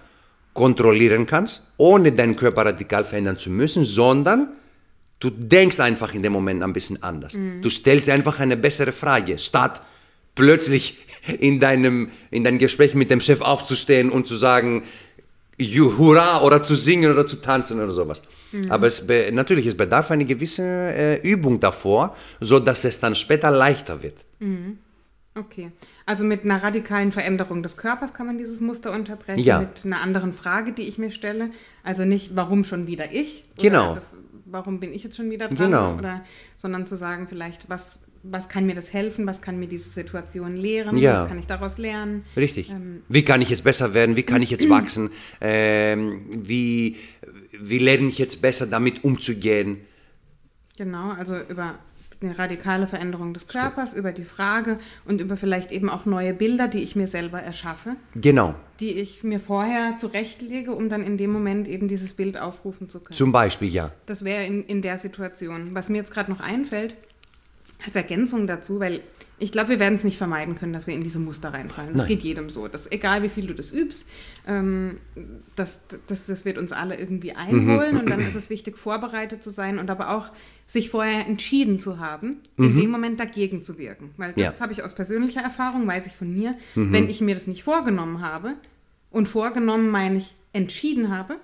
kontrollieren 0.55 1.27
kannst, 1.27 1.63
ohne 1.77 2.13
deinen 2.13 2.35
Körper 2.35 2.65
radikal 2.65 3.05
verändern 3.05 3.37
zu 3.37 3.51
müssen, 3.51 3.85
sondern 3.85 4.49
du 5.21 5.31
denkst 5.31 5.81
einfach 5.81 6.15
in 6.15 6.23
dem 6.23 6.33
Moment 6.33 6.63
ein 6.63 6.73
bisschen 6.73 7.03
anders. 7.03 7.35
Mhm. 7.35 7.63
Du 7.63 7.71
stellst 7.71 8.09
einfach 8.09 8.39
eine 8.41 8.57
bessere 8.57 8.93
Frage, 8.93 9.39
statt 9.39 9.83
plötzlich 10.35 10.99
in 11.39 11.61
deinem, 11.61 12.11
in 12.31 12.45
deinem 12.45 12.59
Gespräch 12.59 12.95
mit 12.95 13.11
dem 13.11 13.21
Chef 13.21 13.41
aufzustehen 13.41 14.11
und 14.11 14.27
zu 14.27 14.37
sagen, 14.37 14.85
Hurra 15.59 16.43
oder 16.43 16.63
zu 16.63 16.75
singen 16.75 17.11
oder 17.11 17.25
zu 17.25 17.37
tanzen 17.37 17.81
oder 17.81 17.93
sowas. 17.93 18.23
Mhm. 18.53 18.71
Aber 18.71 18.87
es 18.87 19.05
natürlich, 19.33 19.67
es 19.67 19.77
bedarf 19.77 20.11
eine 20.11 20.25
gewisse 20.25 20.63
äh, 20.63 21.21
Übung 21.23 21.61
davor, 21.61 22.15
so 22.41 22.59
dass 22.59 22.85
es 22.85 23.01
dann 23.01 23.15
später 23.15 23.51
leichter 23.51 24.03
wird. 24.03 24.19
Mhm. 24.39 24.79
Okay. 25.35 25.71
Also 26.07 26.25
mit 26.25 26.45
einer 26.45 26.63
radikalen 26.63 27.13
Veränderung 27.13 27.63
des 27.63 27.77
Körpers 27.77 28.15
kann 28.15 28.27
man 28.27 28.39
dieses 28.39 28.61
Muster 28.61 28.93
unterbrechen, 28.93 29.41
ja. 29.41 29.61
mit 29.61 29.85
einer 29.85 30.01
anderen 30.01 30.33
Frage, 30.33 30.73
die 30.73 30.83
ich 30.83 30.99
mir 30.99 31.11
stelle. 31.11 31.51
Also 31.83 32.05
nicht, 32.05 32.37
warum 32.37 32.65
schon 32.65 32.87
wieder 32.87 33.13
ich? 33.13 33.45
Genau. 33.59 33.95
Das, 33.95 34.17
warum 34.47 34.81
bin 34.81 34.93
ich 34.93 35.05
jetzt 35.05 35.17
schon 35.17 35.31
wieder 35.31 35.49
dran? 35.49 35.57
Genau. 35.57 35.95
Oder, 35.97 36.25
sondern 36.57 36.87
zu 36.87 36.97
sagen, 36.97 37.27
vielleicht, 37.29 37.69
was, 37.69 38.05
was 38.23 38.49
kann 38.49 38.67
mir 38.67 38.75
das 38.75 38.93
helfen? 38.93 39.27
Was 39.27 39.43
kann 39.43 39.59
mir 39.59 39.69
diese 39.69 39.91
Situation 39.91 40.57
lehren? 40.57 40.97
Ja. 40.97 41.23
Was 41.23 41.29
kann 41.29 41.39
ich 41.39 41.47
daraus 41.47 41.79
lernen? 41.79 42.25
Richtig. 42.37 42.71
Ähm, 42.71 43.03
wie 43.09 43.25
kann 43.25 43.43
ich 43.43 43.51
jetzt 43.51 43.65
besser 43.65 43.95
werden? 43.95 44.17
Wie 44.17 44.23
kann 44.23 44.43
ich 44.43 44.51
jetzt 44.51 44.69
wachsen? 44.71 45.11
Ähm, 45.41 46.27
wie, 46.31 46.97
wie 47.59 47.79
lerne 47.79 48.09
ich 48.09 48.19
jetzt 48.19 48.41
besser 48.41 48.67
damit 48.67 49.05
umzugehen? 49.05 49.79
Genau, 50.77 51.11
also 51.13 51.39
über 51.39 51.79
eine 52.21 52.39
radikale 52.39 52.87
Veränderung 52.87 53.35
des 53.35 53.49
Körpers, 53.49 53.95
über 53.95 54.13
die 54.13 54.25
Frage 54.25 54.79
und 55.05 55.21
über 55.21 55.37
vielleicht 55.37 55.73
eben 55.73 55.89
auch 55.91 56.07
neue 56.07 56.35
Bilder, 56.35 56.69
die 56.69 56.83
ich 56.83 56.97
mir 56.97 57.07
selber 57.07 57.41
erschaffe. 57.41 57.97
Genau. 58.15 58.55
Die 58.81 58.93
ich 58.93 59.23
mir 59.23 59.41
vorher 59.41 59.99
zurechtlege, 59.99 60.73
um 60.73 60.89
dann 60.89 61.05
in 61.05 61.19
dem 61.19 61.33
Moment 61.33 61.69
eben 61.69 61.89
dieses 61.89 62.15
Bild 62.15 62.39
aufrufen 62.39 62.89
zu 62.89 63.01
können. 63.01 63.17
Zum 63.17 63.33
Beispiel, 63.33 63.69
ja. 63.69 63.93
Das 64.07 64.25
wäre 64.25 64.45
in, 64.45 64.65
in 64.65 64.83
der 64.83 64.99
Situation. 64.99 65.75
Was 65.75 65.89
mir 65.89 65.99
jetzt 65.99 66.13
gerade 66.13 66.31
noch 66.31 66.41
einfällt, 66.41 66.95
als 67.85 67.97
Ergänzung 67.97 68.47
dazu, 68.47 68.81
weil 68.81 69.03
ich 69.39 69.53
glaube, 69.53 69.69
wir 69.69 69.81
werden 69.81 69.97
es 69.97 70.05
nicht 70.05 70.17
vermeiden 70.17 70.57
können, 70.57 70.73
dass 70.73 70.87
wir 70.87 70.95
in 70.95 71.03
diese 71.03 71.19
Muster 71.19 71.53
reinfallen. 71.53 71.93
Das 71.93 72.03
Nein. 72.03 72.09
geht 72.09 72.21
jedem 72.23 72.49
so. 72.49 72.69
Das, 72.69 72.91
egal 72.91 73.23
wie 73.23 73.29
viel 73.29 73.47
du 73.47 73.55
das 73.55 73.71
übst, 73.71 74.09
ähm, 74.47 74.99
das, 75.57 75.81
das, 76.07 76.27
das 76.27 76.47
wird 76.47 76.57
uns 76.57 76.73
alle 76.73 76.97
irgendwie 76.97 77.33
einholen. 77.33 77.95
Mhm. 77.95 78.01
Und 78.01 78.11
dann 78.11 78.21
ist 78.21 78.35
es 78.35 78.49
wichtig, 78.49 78.79
vorbereitet 78.79 79.43
zu 79.43 79.51
sein 79.51 79.79
und 79.79 79.91
aber 79.91 80.17
auch 80.17 80.31
sich 80.67 80.91
vorher 80.91 81.27
entschieden 81.27 81.79
zu 81.79 81.99
haben, 81.99 82.39
in 82.57 82.75
mhm. 82.75 82.81
dem 82.81 82.91
Moment 82.91 83.21
dagegen 83.21 83.63
zu 83.63 83.79
wirken. 83.79 84.11
Weil 84.17 84.33
das 84.33 84.59
ja. 84.59 84.61
habe 84.61 84.73
ich 84.73 84.83
aus 84.83 84.95
persönlicher 84.95 85.41
Erfahrung, 85.41 85.87
weiß 85.87 86.07
ich 86.07 86.17
von 86.17 86.33
mir, 86.33 86.57
mhm. 86.75 86.93
wenn 86.93 87.09
ich 87.09 87.21
mir 87.21 87.35
das 87.35 87.47
nicht 87.47 87.63
vorgenommen 87.63 88.21
habe, 88.21 88.55
und 89.17 89.29
vorgenommen 89.29 89.89
meine 89.89 90.19
ich 90.19 90.35
entschieden 90.53 91.09
habe, 91.11 91.37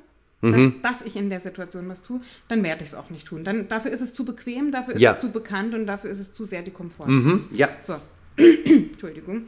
mhm. 0.43 0.83
dass, 0.83 0.99
dass, 0.99 1.07
ich 1.07 1.17
in 1.17 1.31
der 1.31 1.41
Situation 1.41 1.89
was 1.89 2.03
tue, 2.03 2.21
dann 2.49 2.63
werde 2.63 2.83
ich 2.83 2.91
es 2.91 2.95
auch 2.95 3.09
nicht 3.09 3.27
tun. 3.27 3.45
Dann, 3.45 3.69
dafür 3.69 3.91
ist 3.91 4.03
es 4.03 4.13
zu 4.13 4.27
bequem, 4.27 4.71
dafür 4.73 4.95
ist 4.95 5.01
ja. 5.01 5.13
es 5.13 5.21
zu 5.21 5.31
bekannt 5.31 5.75
und 5.75 5.87
dafür 5.87 6.11
ist 6.11 6.19
es 6.19 6.33
zu 6.33 6.45
sehr 6.45 6.63
die 6.63 6.71
Komfortzone. 6.71 7.19
Mhm. 7.19 7.45
Ja. 7.53 7.71
So, 7.81 7.97
Entschuldigung. 8.37 9.45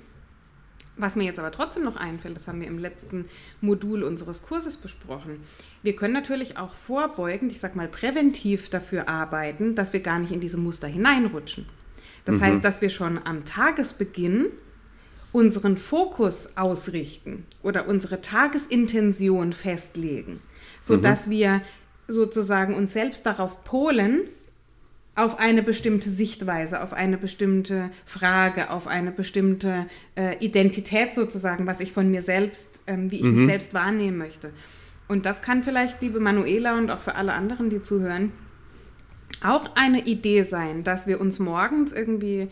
Was 0.97 1.17
mir 1.17 1.25
jetzt 1.25 1.39
aber 1.39 1.51
trotzdem 1.51 1.83
noch 1.83 1.97
einfällt, 1.97 2.37
das 2.37 2.47
haben 2.47 2.61
wir 2.61 2.69
im 2.69 2.79
letzten 2.79 3.25
Modul 3.61 4.05
unseres 4.05 4.43
Kurses 4.43 4.77
besprochen. 4.77 5.41
Wir 5.83 5.97
können 5.97 6.15
natürlich 6.15 6.57
auch 6.57 6.75
vorbeugend, 6.75 7.51
ich 7.51 7.61
sag 7.61 7.75
mal 7.75 7.89
präventiv 7.89 8.71
dafür 8.71 9.09
arbeiten, 9.09 9.75
dass 9.75 9.93
wir 9.93 10.01
gar 10.01 10.21
nicht 10.21 10.33
in 10.33 10.41
diese 10.41 10.57
Muster 10.57 10.87
hineinrutschen. 10.87 11.67
Das 12.25 12.37
mhm. 12.37 12.41
heißt, 12.43 12.65
dass 12.65 12.81
wir 12.81 12.91
schon 12.91 13.19
am 13.25 13.45
Tagesbeginn 13.45 14.47
unseren 15.33 15.77
Fokus 15.77 16.57
ausrichten 16.57 17.45
oder 17.63 17.89
unsere 17.89 18.21
Tagesintention 18.21 19.53
festlegen 19.53 20.39
sodass 20.85 21.27
mhm. 21.27 21.31
wir 21.31 21.63
sozusagen 22.07 22.75
uns 22.75 22.93
selbst 22.93 23.25
darauf 23.25 23.65
polen, 23.65 24.29
auf 25.17 25.39
eine 25.39 25.63
bestimmte 25.63 26.11
Sichtweise, 26.11 26.83
auf 26.83 26.93
eine 26.93 27.17
bestimmte 27.17 27.91
Frage, 28.05 28.71
auf 28.71 28.87
eine 28.87 29.13
bestimmte 29.13 29.87
äh, 30.17 30.37
Identität 30.45 31.15
sozusagen, 31.15 31.67
was 31.67 31.81
ich 31.81 31.93
von 31.93 32.11
mir 32.11 32.23
selbst, 32.23 32.67
ähm, 32.87 33.11
wie 33.11 33.17
ich 33.17 33.23
mhm. 33.23 33.37
mich 33.37 33.47
selbst 33.47 33.75
wahrnehmen 33.75 34.19
möchte. 34.19 34.51
Und 35.07 35.27
das 35.27 35.43
kann 35.43 35.63
vielleicht, 35.63 36.03
liebe 36.03 36.19
Manuela 36.19 36.77
und 36.77 36.91
auch 36.91 37.01
für 37.01 37.15
alle 37.15 37.33
anderen, 37.33 37.71
die 37.71 37.83
zuhören, 37.83 38.33
auch 39.43 39.77
eine 39.77 40.05
Idee 40.05 40.43
sein, 40.43 40.85
dass 40.85 41.07
wir 41.07 41.21
uns 41.21 41.39
morgens 41.39 41.93
irgendwie 41.93 42.49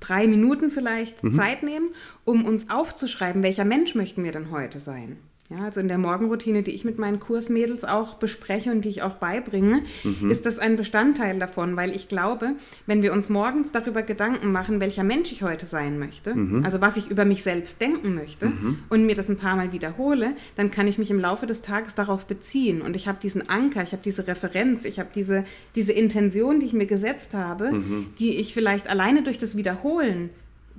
drei 0.00 0.26
Minuten 0.26 0.70
vielleicht 0.70 1.22
mhm. 1.22 1.32
Zeit 1.34 1.62
nehmen, 1.62 1.90
um 2.24 2.44
uns 2.44 2.70
aufzuschreiben, 2.70 3.42
welcher 3.42 3.64
Mensch 3.64 3.94
möchten 3.94 4.24
wir 4.24 4.32
denn 4.32 4.50
heute 4.50 4.80
sein. 4.80 5.18
Ja, 5.50 5.58
also 5.58 5.78
in 5.78 5.88
der 5.88 5.98
Morgenroutine, 5.98 6.62
die 6.62 6.70
ich 6.70 6.86
mit 6.86 6.98
meinen 6.98 7.20
Kursmädels 7.20 7.84
auch 7.84 8.14
bespreche 8.14 8.70
und 8.70 8.82
die 8.82 8.88
ich 8.88 9.02
auch 9.02 9.16
beibringe, 9.16 9.82
mhm. 10.02 10.30
ist 10.30 10.46
das 10.46 10.58
ein 10.58 10.76
Bestandteil 10.76 11.38
davon, 11.38 11.76
weil 11.76 11.94
ich 11.94 12.08
glaube, 12.08 12.52
wenn 12.86 13.02
wir 13.02 13.12
uns 13.12 13.28
morgens 13.28 13.70
darüber 13.70 14.02
Gedanken 14.02 14.52
machen, 14.52 14.80
welcher 14.80 15.04
Mensch 15.04 15.32
ich 15.32 15.42
heute 15.42 15.66
sein 15.66 15.98
möchte, 15.98 16.34
mhm. 16.34 16.64
also 16.64 16.80
was 16.80 16.96
ich 16.96 17.10
über 17.10 17.26
mich 17.26 17.42
selbst 17.42 17.78
denken 17.78 18.14
möchte 18.14 18.46
mhm. 18.46 18.78
und 18.88 19.04
mir 19.04 19.14
das 19.14 19.28
ein 19.28 19.36
paar 19.36 19.54
Mal 19.54 19.70
wiederhole, 19.72 20.34
dann 20.56 20.70
kann 20.70 20.88
ich 20.88 20.96
mich 20.96 21.10
im 21.10 21.20
Laufe 21.20 21.44
des 21.44 21.60
Tages 21.60 21.94
darauf 21.94 22.24
beziehen 22.24 22.80
und 22.80 22.96
ich 22.96 23.06
habe 23.06 23.18
diesen 23.22 23.46
Anker, 23.46 23.82
ich 23.82 23.92
habe 23.92 24.02
diese 24.02 24.26
Referenz, 24.26 24.86
ich 24.86 24.98
habe 24.98 25.10
diese, 25.14 25.44
diese 25.76 25.92
Intention, 25.92 26.58
die 26.58 26.66
ich 26.66 26.72
mir 26.72 26.86
gesetzt 26.86 27.34
habe, 27.34 27.70
mhm. 27.70 28.06
die 28.18 28.38
ich 28.38 28.54
vielleicht 28.54 28.88
alleine 28.88 29.22
durch 29.22 29.38
das 29.38 29.58
Wiederholen 29.58 30.30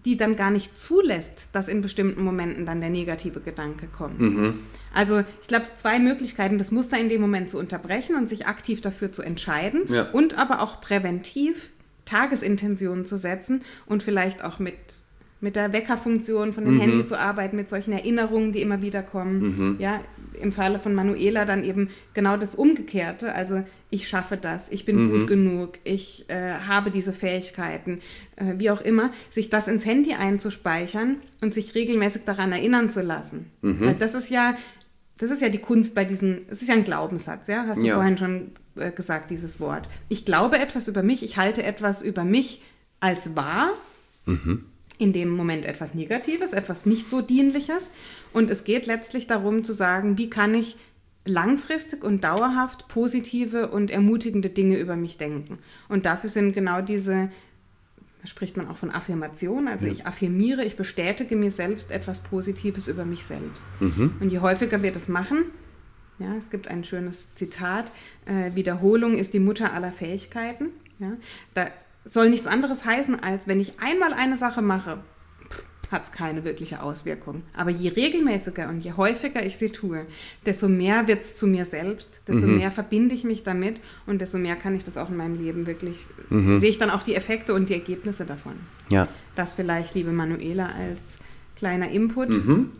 die 0.06 0.18
dann 0.18 0.36
gar 0.36 0.52
nicht 0.52 0.80
zulässt, 0.80 1.48
dass 1.52 1.68
in 1.68 1.82
bestimmten 1.82 2.24
Momenten 2.24 2.66
dann 2.66 2.80
der 2.80 2.92
negative 2.92 3.42
Gedanke 3.42 3.88
kommt. 3.88 4.20
Mhm. 4.20 4.60
Also 4.94 5.24
ich 5.42 5.48
glaube, 5.48 5.66
zwei 5.76 6.00
Möglichkeiten, 6.00 6.58
das 6.58 6.72
Muster 6.72 6.98
in 6.98 7.10
dem 7.10 7.20
Moment 7.20 7.50
zu 7.50 7.58
unterbrechen 7.58 8.16
und 8.16 8.30
sich 8.30 8.46
aktiv 8.46 8.82
dafür 8.82 9.12
zu 9.12 9.24
entscheiden 9.24 9.82
ja. 9.90 10.10
und 10.12 10.38
aber 10.38 10.62
auch 10.62 10.80
präventiv 10.80 11.72
Tagesintentionen 12.06 13.06
zu 13.06 13.18
setzen 13.18 13.64
und 13.88 14.04
vielleicht 14.04 14.44
auch 14.44 14.60
mit 14.60 14.76
mit 15.42 15.56
der 15.56 15.74
Weckerfunktion 15.74 16.54
von 16.54 16.66
dem 16.66 16.76
mhm. 16.76 16.82
Handy 16.82 17.06
zu 17.06 17.20
arbeiten, 17.20 17.56
mit 17.56 17.70
solchen 17.70 17.92
Erinnerungen, 17.92 18.52
die 18.52 18.62
immer 18.62 18.82
wieder 18.82 19.04
kommen. 19.04 19.40
Mhm. 19.42 19.76
Ja, 19.80 20.02
im 20.42 20.52
Falle 20.52 20.80
von 20.80 20.94
Manuela 20.94 21.46
dann 21.46 21.64
eben 21.64 21.90
genau 22.14 22.38
das 22.38 22.56
Umgekehrte. 22.56 23.34
Also 23.34 23.64
ich 23.90 24.08
schaffe 24.08 24.38
das, 24.38 24.70
ich 24.70 24.86
bin 24.86 24.98
mhm. 24.98 25.12
gut 25.12 25.28
genug, 25.28 25.80
ich 25.84 26.26
äh, 26.30 26.54
habe 26.68 26.92
diese 26.92 27.14
Fähigkeiten, 27.14 28.02
äh, 28.36 28.54
wie 28.58 28.70
auch 28.70 28.82
immer, 28.82 29.12
sich 29.32 29.50
das 29.50 29.68
ins 29.68 29.86
Handy 29.86 30.14
einzuspeichern 30.14 31.18
und 31.42 31.54
sich 31.54 31.76
regelmäßig 31.76 32.24
daran 32.26 32.52
erinnern 32.52 32.92
zu 32.92 33.02
lassen. 33.02 33.52
Mhm. 33.62 33.82
Weil 33.82 33.96
das 33.96 34.14
ist 34.14 34.30
ja, 34.30 34.56
das 35.18 35.32
ist 35.32 35.42
ja 35.42 35.50
die 35.50 35.60
Kunst 35.60 35.96
bei 35.96 36.06
diesen, 36.06 36.42
es 36.50 36.62
ist 36.62 36.68
ja 36.68 36.76
ein 36.76 36.84
Glaubenssatz, 36.84 37.48
ja, 37.48 37.66
hast 37.68 37.82
du 37.82 37.86
ja. 37.86 37.96
vorhin 37.96 38.18
schon 38.18 38.52
äh, 38.76 38.92
gesagt, 38.92 39.32
dieses 39.32 39.60
Wort. 39.60 39.88
Ich 40.10 40.26
glaube 40.26 40.60
etwas 40.60 40.88
über 40.88 41.04
mich, 41.04 41.24
ich 41.24 41.38
halte 41.38 41.64
etwas 41.64 42.02
über 42.04 42.24
mich 42.24 42.62
als 43.00 43.36
wahr. 43.36 43.72
Mhm 44.26 44.66
in 44.98 45.14
dem 45.14 45.30
Moment 45.30 45.66
etwas 45.66 45.94
Negatives, 45.94 46.54
etwas 46.54 46.86
nicht 46.86 47.10
so 47.10 47.22
Dienliches. 47.22 47.92
Und 48.34 48.50
es 48.50 48.64
geht 48.64 48.86
letztlich 48.86 49.28
darum 49.28 49.64
zu 49.64 49.74
sagen, 49.74 50.18
wie 50.18 50.30
kann 50.30 50.54
ich 50.54 50.78
langfristig 51.26 52.04
und 52.04 52.24
dauerhaft 52.24 52.88
positive 52.88 53.70
und 53.70 53.90
ermutigende 53.90 54.50
Dinge 54.50 54.78
über 54.78 54.96
mich 54.96 55.18
denken. 55.18 55.58
Und 55.90 56.06
dafür 56.06 56.30
sind 56.30 56.54
genau 56.54 56.82
diese, 56.82 57.30
spricht 58.24 58.58
man 58.58 58.68
auch 58.68 58.78
von 58.78 58.92
Affirmation, 58.92 59.68
also 59.68 59.88
ja. 59.88 59.92
ich 59.92 60.06
affirmiere, 60.06 60.64
ich 60.64 60.76
bestätige 60.76 61.36
mir 61.36 61.52
selbst 61.52 61.92
etwas 61.92 62.22
Positives 62.22 62.88
über 62.88 63.06
mich 63.06 63.24
selbst. 63.24 63.64
Mhm. 63.80 64.14
Und 64.20 64.30
je 64.32 64.40
häufiger 64.40 64.84
wir 64.84 64.92
das 64.92 65.08
machen, 65.08 65.46
ja, 66.20 66.34
es 66.36 66.50
gibt 66.50 66.68
ein 66.68 66.84
schönes 66.84 67.34
Zitat, 67.36 67.92
äh, 68.26 68.56
Wiederholung 68.56 69.16
ist 69.16 69.34
die 69.34 69.40
Mutter 69.40 69.74
aller 69.74 69.92
Fähigkeiten. 69.92 70.70
Ja, 70.98 71.12
da 71.54 71.68
soll 72.10 72.30
nichts 72.30 72.48
anderes 72.48 72.86
heißen, 72.86 73.20
als 73.20 73.48
wenn 73.48 73.60
ich 73.60 73.80
einmal 73.80 74.14
eine 74.14 74.38
Sache 74.38 74.62
mache, 74.62 75.00
hat 75.92 76.06
es 76.06 76.12
keine 76.12 76.44
wirkliche 76.44 76.82
Auswirkung. 76.82 77.44
Aber 77.56 77.70
je 77.70 77.90
regelmäßiger 77.90 78.70
und 78.70 78.82
je 78.82 78.94
häufiger 78.94 79.46
ich 79.46 79.58
sie 79.58 79.70
tue, 79.70 80.06
desto 80.46 80.68
mehr 80.68 81.08
wird 81.08 81.24
es 81.24 81.38
zu 81.38 81.48
mir 81.48 81.66
selbst, 81.66 82.10
desto 82.28 82.48
mhm. 82.48 82.58
mehr 82.58 82.72
verbinde 82.72 83.16
ich 83.16 83.24
mich 83.24 83.44
damit 83.44 83.78
und 84.06 84.20
desto 84.20 84.38
mehr 84.38 84.56
kann 84.56 84.76
ich 84.76 84.84
das 84.84 84.98
auch 84.98 85.10
in 85.10 85.18
meinem 85.18 85.42
Leben 85.42 85.68
wirklich, 85.68 86.06
mhm. 86.30 86.60
sehe 86.60 86.70
ich 86.70 86.78
dann 86.78 86.90
auch 86.90 87.04
die 87.04 87.16
Effekte 87.16 87.54
und 87.54 87.70
die 87.70 87.74
Ergebnisse 87.74 88.26
davon. 88.26 88.54
Ja. 88.90 89.08
Das 89.36 89.54
vielleicht, 89.54 89.96
liebe 89.96 90.12
Manuela, 90.12 90.68
als 90.68 91.00
kleiner 91.56 91.90
Input. 91.90 92.30
Mhm. 92.30 92.72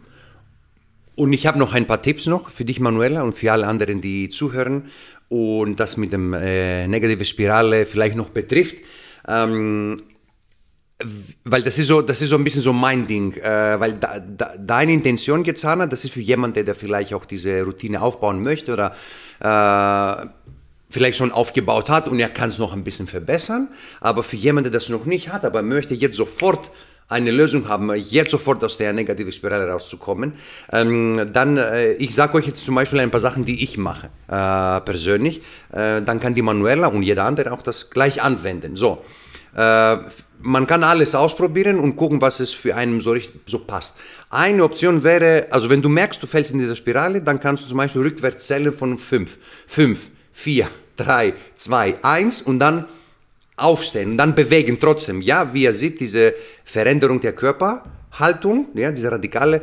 Und 1.16 1.32
ich 1.32 1.48
habe 1.48 1.58
noch 1.58 1.74
ein 1.74 1.88
paar 1.88 2.02
Tipps 2.02 2.26
noch 2.26 2.50
für 2.50 2.66
dich, 2.66 2.80
Manuela, 2.80 3.22
und 3.24 3.34
für 3.34 3.52
alle 3.52 3.68
anderen, 3.68 4.02
die 4.02 4.30
zuhören 4.30 4.86
und 5.30 5.80
das 5.80 5.96
mit 5.96 6.12
dem 6.12 6.34
äh, 6.34 6.88
negative 6.88 7.24
Spirale 7.24 7.86
vielleicht 7.86 8.18
noch 8.18 8.30
betrifft. 8.30 8.76
Ähm, 9.28 10.02
weil 11.44 11.62
das 11.62 11.78
ist 11.78 11.88
so, 11.88 12.02
das 12.02 12.22
ist 12.22 12.30
so 12.30 12.38
ein 12.38 12.44
bisschen 12.44 12.62
so 12.62 12.72
mein 12.72 13.06
Ding, 13.06 13.34
äh, 13.34 13.80
weil 13.80 13.94
da, 13.94 14.20
da, 14.20 14.54
deine 14.58 14.94
Intention 14.94 15.44
Gezahner, 15.44 15.88
das 15.88 16.06
ist 16.06 16.14
für 16.14 16.22
jemanden, 16.22 16.66
der 16.66 16.76
vielleicht 16.76 17.14
auch 17.14 17.26
diese 17.26 17.64
Routine 17.64 18.02
aufbauen 18.02 18.42
möchte 18.42 18.72
oder 18.72 18.94
äh, 19.42 20.28
vielleicht 20.90 21.18
schon 21.18 21.34
aufgebaut 21.34 21.90
hat 21.90 22.08
und 22.08 22.20
er 22.20 22.30
kann 22.30 22.50
es 22.50 22.58
noch 22.58 22.72
ein 22.72 22.86
bisschen 22.86 23.08
verbessern, 23.08 23.68
aber 24.00 24.24
für 24.24 24.38
jemanden, 24.38 24.72
der 24.72 24.80
das 24.80 24.88
noch 24.88 25.06
nicht 25.06 25.34
hat, 25.34 25.44
aber 25.44 25.62
möchte 25.62 25.94
jetzt 25.94 26.16
sofort 26.16 26.72
eine 27.08 27.32
Lösung 27.32 27.68
haben, 27.68 27.94
jetzt 27.96 28.32
sofort 28.32 28.64
aus 28.64 28.78
der 28.78 28.92
negativen 28.92 29.32
Spirale 29.32 29.70
rauszukommen, 29.70 30.34
ähm, 30.72 31.30
dann, 31.32 31.58
äh, 31.58 31.94
ich 31.94 32.16
sage 32.16 32.36
euch 32.36 32.48
jetzt 32.48 32.66
zum 32.66 32.76
Beispiel 32.76 33.00
ein 33.00 33.12
paar 33.12 33.20
Sachen, 33.20 33.46
die 33.46 33.64
ich 33.64 33.78
mache, 33.78 34.10
äh, 34.28 34.82
persönlich, 34.82 35.42
äh, 35.72 36.02
dann 36.02 36.20
kann 36.20 36.34
die 36.34 36.42
Manuela 36.42 36.88
und 36.88 37.04
jeder 37.04 37.26
andere 37.26 37.52
auch 37.52 37.62
das 37.62 37.92
gleich 37.92 38.24
anwenden. 38.24 38.76
So, 38.76 39.04
äh, 39.56 39.98
man 40.42 40.68
kann 40.68 40.84
alles 40.84 41.14
ausprobieren 41.14 41.80
und 41.80 41.96
gucken, 41.96 42.22
was 42.22 42.40
es 42.40 42.52
für 42.52 42.76
einen 42.76 43.00
so, 43.00 43.16
so 43.46 43.60
passt. 43.60 43.96
Eine 44.30 44.64
Option 44.64 45.04
wäre, 45.04 45.48
also 45.52 45.70
wenn 45.70 45.82
du 45.82 45.90
merkst, 45.90 46.22
du 46.22 46.28
fällst 46.28 46.52
in 46.52 46.60
dieser 46.60 46.76
Spirale, 46.76 47.22
dann 47.22 47.40
kannst 47.40 47.64
du 47.64 47.68
zum 47.68 47.78
Beispiel 47.78 48.02
rückwärts 48.02 48.48
zählen 48.48 48.74
von 48.74 48.98
5. 48.98 49.38
5, 49.68 50.00
4, 50.34 50.68
3, 50.98 51.34
2, 51.56 52.04
1 52.04 52.42
und 52.42 52.60
dann 52.60 52.86
aufstehen 53.58 54.12
und 54.12 54.18
dann 54.18 54.36
bewegen 54.36 54.78
trotzdem. 54.80 55.22
Ja, 55.22 55.54
wie 55.54 55.64
ihr 55.64 55.74
seht, 55.74 56.00
diese 56.00 56.34
Veränderung 56.64 57.20
der 57.22 57.34
Körperhaltung, 57.34 58.68
ja, 58.74 58.92
diese 58.92 59.12
radikale, 59.12 59.62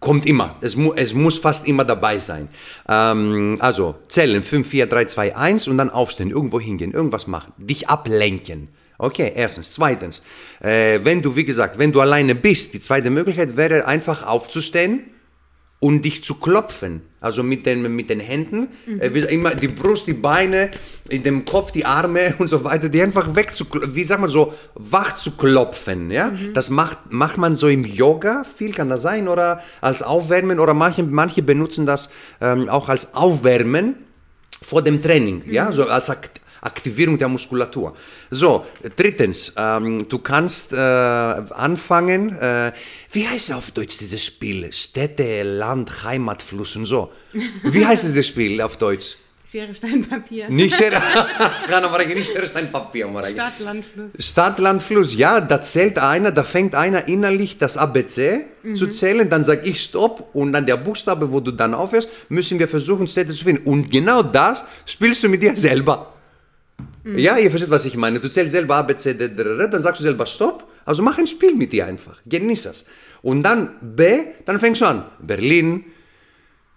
kommt 0.00 0.26
immer. 0.26 0.56
Es, 0.60 0.76
mu 0.76 0.92
es 0.94 1.12
muss 1.12 1.38
fast 1.38 1.66
immer 1.66 1.84
dabei 1.84 2.18
sein. 2.18 2.48
Ähm, 2.88 3.56
also 3.58 3.96
zählen 4.08 4.42
5, 4.42 4.66
4, 4.66 4.86
3, 4.86 5.04
2, 5.06 5.36
1 5.36 5.68
und 5.68 5.78
dann 5.78 5.90
aufstehen, 5.90 6.30
irgendwo 6.30 6.60
hingehen, 6.60 6.92
irgendwas 6.92 7.26
machen, 7.26 7.52
dich 7.58 7.88
ablenken. 7.88 8.68
Okay, 8.98 9.32
erstens. 9.34 9.72
Zweitens, 9.72 10.22
äh, 10.60 10.98
wenn 11.02 11.22
du, 11.22 11.36
wie 11.36 11.44
gesagt, 11.44 11.78
wenn 11.78 11.92
du 11.92 12.00
alleine 12.00 12.34
bist, 12.34 12.74
die 12.74 12.80
zweite 12.80 13.10
Möglichkeit 13.10 13.56
wäre 13.56 13.86
einfach 13.86 14.26
aufzustehen 14.26 15.04
und 15.80 16.04
dich 16.04 16.24
zu 16.24 16.34
klopfen. 16.34 17.02
Also 17.20 17.42
mit 17.42 17.66
den, 17.66 17.94
mit 17.94 18.10
den 18.10 18.20
Händen, 18.20 18.68
mhm. 18.86 19.00
äh, 19.00 19.06
immer 19.06 19.54
die 19.54 19.68
Brust, 19.68 20.06
die 20.06 20.12
Beine, 20.12 20.70
in 21.08 21.24
dem 21.24 21.44
Kopf, 21.44 21.72
die 21.72 21.84
Arme 21.84 22.34
und 22.38 22.46
so 22.46 22.62
weiter, 22.62 22.88
die 22.88 23.02
einfach 23.02 23.34
weg 23.34 23.54
zu, 23.54 23.64
wie 23.88 24.04
sagt 24.04 24.20
man 24.20 24.30
so, 24.30 24.54
wach 24.74 25.16
zu 25.16 25.32
klopfen. 25.32 26.10
Ja? 26.10 26.28
Mhm. 26.28 26.54
Das 26.54 26.70
macht, 26.70 27.10
macht 27.10 27.36
man 27.36 27.56
so 27.56 27.68
im 27.68 27.84
Yoga 27.84 28.44
viel, 28.44 28.72
kann 28.72 28.88
das 28.88 29.02
sein, 29.02 29.26
oder 29.26 29.62
als 29.80 30.02
Aufwärmen, 30.02 30.60
oder 30.60 30.74
manche, 30.74 31.02
manche 31.02 31.42
benutzen 31.42 31.86
das 31.86 32.08
ähm, 32.40 32.68
auch 32.68 32.88
als 32.88 33.14
Aufwärmen 33.14 33.96
vor 34.62 34.82
dem 34.82 35.02
Training, 35.02 35.42
mhm. 35.44 35.52
ja, 35.52 35.72
so 35.72 35.86
als 35.86 36.10
Aktivierung 36.60 37.18
der 37.18 37.28
Muskulatur. 37.28 37.94
So, 38.30 38.66
drittens, 38.96 39.52
ähm, 39.56 40.08
du 40.08 40.18
kannst 40.18 40.72
äh, 40.72 40.76
anfangen, 40.76 42.36
äh, 42.36 42.72
wie 43.12 43.26
heißt 43.26 43.52
auf 43.52 43.70
Deutsch 43.70 43.98
dieses 43.98 44.24
Spiel? 44.24 44.72
Städte, 44.72 45.42
Land, 45.42 46.04
Heimat, 46.04 46.42
Fluss 46.42 46.76
und 46.76 46.86
so. 46.86 47.12
Wie 47.62 47.86
heißt 47.86 48.04
dieses 48.04 48.26
Spiel 48.26 48.60
auf 48.60 48.76
Deutsch? 48.76 49.16
Schere, 49.50 49.74
Stein, 49.74 50.04
Papier. 50.06 50.50
Nicht 50.50 50.76
Schere, 50.76 50.96
nicht 52.14 52.30
Schere, 52.30 52.46
Stein, 52.46 52.70
Papier. 52.70 53.08
Stadt, 53.30 53.58
Land, 53.60 53.86
Fluss. 53.86 54.12
Stadt, 54.18 54.58
Land, 54.58 54.82
Fluss, 54.82 55.14
ja, 55.14 55.40
da 55.40 55.62
zählt 55.62 55.98
einer, 55.98 56.32
da 56.32 56.44
fängt 56.44 56.74
einer 56.74 57.08
innerlich 57.08 57.56
das 57.56 57.78
ABC 57.78 58.44
mhm. 58.62 58.76
zu 58.76 58.88
zählen, 58.88 59.30
dann 59.30 59.44
sage 59.44 59.66
ich 59.66 59.80
Stopp 59.80 60.34
und 60.34 60.52
dann 60.52 60.66
der 60.66 60.76
Buchstabe, 60.76 61.32
wo 61.32 61.40
du 61.40 61.50
dann 61.50 61.72
aufhörst, 61.72 62.10
müssen 62.28 62.58
wir 62.58 62.68
versuchen, 62.68 63.06
Städte 63.06 63.32
zu 63.32 63.44
finden. 63.44 63.66
Und 63.66 63.90
genau 63.90 64.22
das 64.22 64.66
spielst 64.84 65.22
du 65.22 65.30
mit 65.30 65.42
dir 65.42 65.56
selber. 65.56 66.12
Mhm. 67.08 67.18
Ja, 67.18 67.38
ihr 67.38 67.50
versteht, 67.50 67.70
was 67.70 67.84
ich 67.84 67.96
meine. 67.96 68.20
Du 68.20 68.28
zählst 68.28 68.52
selber 68.52 68.76
A, 68.76 68.82
B, 68.82 68.96
C, 68.96 69.14
D, 69.14 69.28
D, 69.28 69.44
dann 69.44 69.82
sagst 69.82 70.00
du 70.00 70.02
selber 70.02 70.26
Stopp. 70.26 70.64
Also 70.84 71.02
mach 71.02 71.18
ein 71.18 71.26
Spiel 71.26 71.54
mit 71.54 71.72
dir 71.72 71.86
einfach. 71.86 72.20
Genieß 72.26 72.64
das. 72.64 72.84
Und 73.22 73.42
dann 73.42 73.70
B, 73.80 74.18
dann 74.44 74.60
fängst 74.60 74.80
du 74.80 74.86
an. 74.86 75.04
Berlin, 75.18 75.84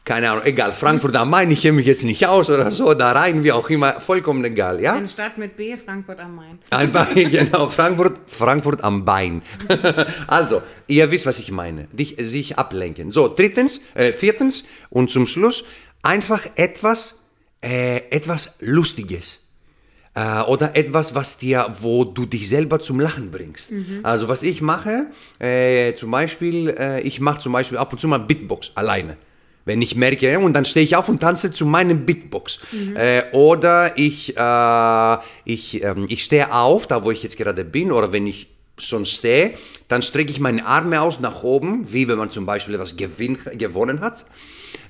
keine 0.04 0.32
Ahnung, 0.32 0.46
egal, 0.46 0.72
Frankfurt 0.74 1.16
am 1.16 1.30
Main, 1.30 1.52
ich 1.52 1.62
kenne 1.62 1.74
mich 1.74 1.86
jetzt 1.86 2.04
nicht 2.04 2.26
aus 2.26 2.50
oder 2.50 2.72
so, 2.72 2.96
da 2.96 3.12
rein, 3.12 3.44
wie 3.44 3.52
auch 3.52 3.70
immer, 3.70 4.02
vollkommen 4.02 4.44
egal, 4.44 4.82
ja? 4.82 4.94
Eine 4.94 5.08
Stadt 5.08 5.38
mit 5.38 5.56
B, 5.56 5.78
Frankfurt 5.78 6.20
am 6.20 6.36
Main. 6.36 6.60
Ein 6.72 6.92
Bein, 6.92 7.14
genau, 7.32 7.70
Frankfurt, 7.70 8.18
Frankfurt 8.26 8.84
am 8.84 9.06
Bein. 9.06 9.44
also, 10.28 10.64
ihr 10.88 11.12
wisst, 11.12 11.28
was 11.28 11.38
ich 11.38 11.52
meine, 11.52 11.88
dich, 11.92 12.16
sich 12.20 12.58
ablenken. 12.58 13.12
So, 13.12 13.28
drittens, 13.28 13.82
äh, 13.94 14.12
viertens 14.12 14.64
und 14.90 15.12
zum 15.12 15.28
Schluss, 15.28 15.66
einfach 16.02 16.48
etwas, 16.56 17.24
äh, 17.62 17.98
etwas 18.10 18.56
Lustiges 18.60 19.42
äh, 20.14 20.42
oder 20.42 20.76
etwas, 20.76 21.16
was 21.16 21.38
dir, 21.38 21.74
wo 21.82 22.04
du 22.04 22.26
dich 22.26 22.50
selber 22.50 22.80
zum 22.80 23.00
Lachen 23.00 23.32
bringst. 23.32 23.72
Mhm. 23.72 24.00
Also 24.04 24.28
was 24.28 24.44
ich 24.44 24.62
mache, 24.62 25.08
äh, 25.40 25.94
zum 25.96 26.12
Beispiel, 26.12 26.70
äh, 26.70 27.02
ich 27.02 27.20
mache 27.20 27.40
zum 27.40 27.54
Beispiel 27.54 27.78
ab 27.78 27.92
und 27.94 28.00
zu 28.00 28.08
mal 28.08 28.20
Beatbox 28.20 28.72
alleine. 28.76 29.18
Wenn 29.64 29.82
ich 29.82 29.96
merke, 29.96 30.40
und 30.40 30.54
dann 30.54 30.66
stehe 30.66 30.84
ich 30.84 30.96
auf 30.96 31.08
und 31.08 31.20
tanze 31.20 31.54
zu 31.54 31.68
meinem 31.68 32.06
Beatbox. 32.06 32.60
Mhm. 32.72 32.96
Äh, 32.96 33.24
oder 33.32 33.98
ich, 33.98 34.36
äh, 34.36 35.18
ich, 35.46 35.84
ähm, 35.84 36.08
ich 36.10 36.24
stehe 36.24 36.52
auf, 36.52 36.88
da 36.88 37.04
wo 37.04 37.12
ich 37.12 37.22
jetzt 37.22 37.38
gerade 37.38 37.64
bin, 37.64 37.92
oder 37.92 38.12
wenn 38.12 38.26
ich 38.26 38.48
schon 38.80 39.06
stehe, 39.06 39.54
dann 39.88 40.02
strecke 40.02 40.32
ich 40.32 40.40
meine 40.40 40.66
Arme 40.66 41.00
aus 41.02 41.20
nach 41.20 41.44
oben, 41.44 41.94
wie 41.94 42.08
wenn 42.08 42.18
man 42.18 42.32
zum 42.32 42.46
Beispiel 42.48 42.74
etwas 42.74 42.98
gewinn, 42.98 43.38
gewonnen 43.54 44.02
hat. 44.02 44.26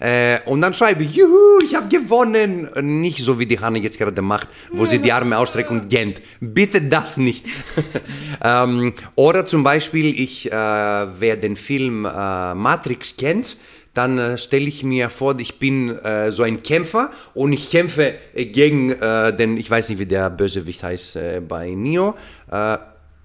Äh, 0.01 0.39
und 0.45 0.61
dann 0.61 0.73
schreibe 0.73 1.03
ich, 1.03 1.15
juhu, 1.15 1.59
ich 1.63 1.75
habe 1.75 1.87
gewonnen. 1.87 2.67
Nicht 2.99 3.19
so 3.19 3.37
wie 3.37 3.45
die 3.45 3.59
Hanne 3.59 3.79
jetzt 3.79 3.99
gerade 3.99 4.21
macht, 4.21 4.47
wo 4.71 4.85
sie 4.85 4.97
die 4.97 5.11
Arme 5.11 5.37
ausstreckt 5.37 5.69
und 5.69 5.89
gähnt. 5.89 6.21
Bitte 6.39 6.81
das 6.81 7.17
nicht. 7.17 7.45
ähm, 8.43 8.93
oder 9.15 9.45
zum 9.45 9.63
Beispiel, 9.63 10.19
ich, 10.19 10.51
äh, 10.51 10.55
wer 10.55 11.37
den 11.37 11.55
Film 11.55 12.05
äh, 12.05 12.55
Matrix 12.55 13.15
kennt, 13.15 13.57
dann 13.93 14.17
äh, 14.17 14.37
stelle 14.39 14.65
ich 14.65 14.83
mir 14.83 15.11
vor, 15.11 15.37
ich 15.39 15.59
bin 15.59 15.89
äh, 15.89 16.31
so 16.31 16.43
ein 16.43 16.63
Kämpfer 16.63 17.11
und 17.35 17.53
ich 17.53 17.69
kämpfe 17.69 18.15
äh, 18.33 18.45
gegen 18.45 18.89
den, 18.89 19.57
ich 19.57 19.69
weiß 19.69 19.89
nicht, 19.89 19.99
wie 19.99 20.05
der 20.07 20.29
Bösewicht 20.31 20.81
heißt 20.81 21.15
äh, 21.17 21.41
bei 21.47 21.69
Neo. 21.69 22.15
Äh, 22.49 22.77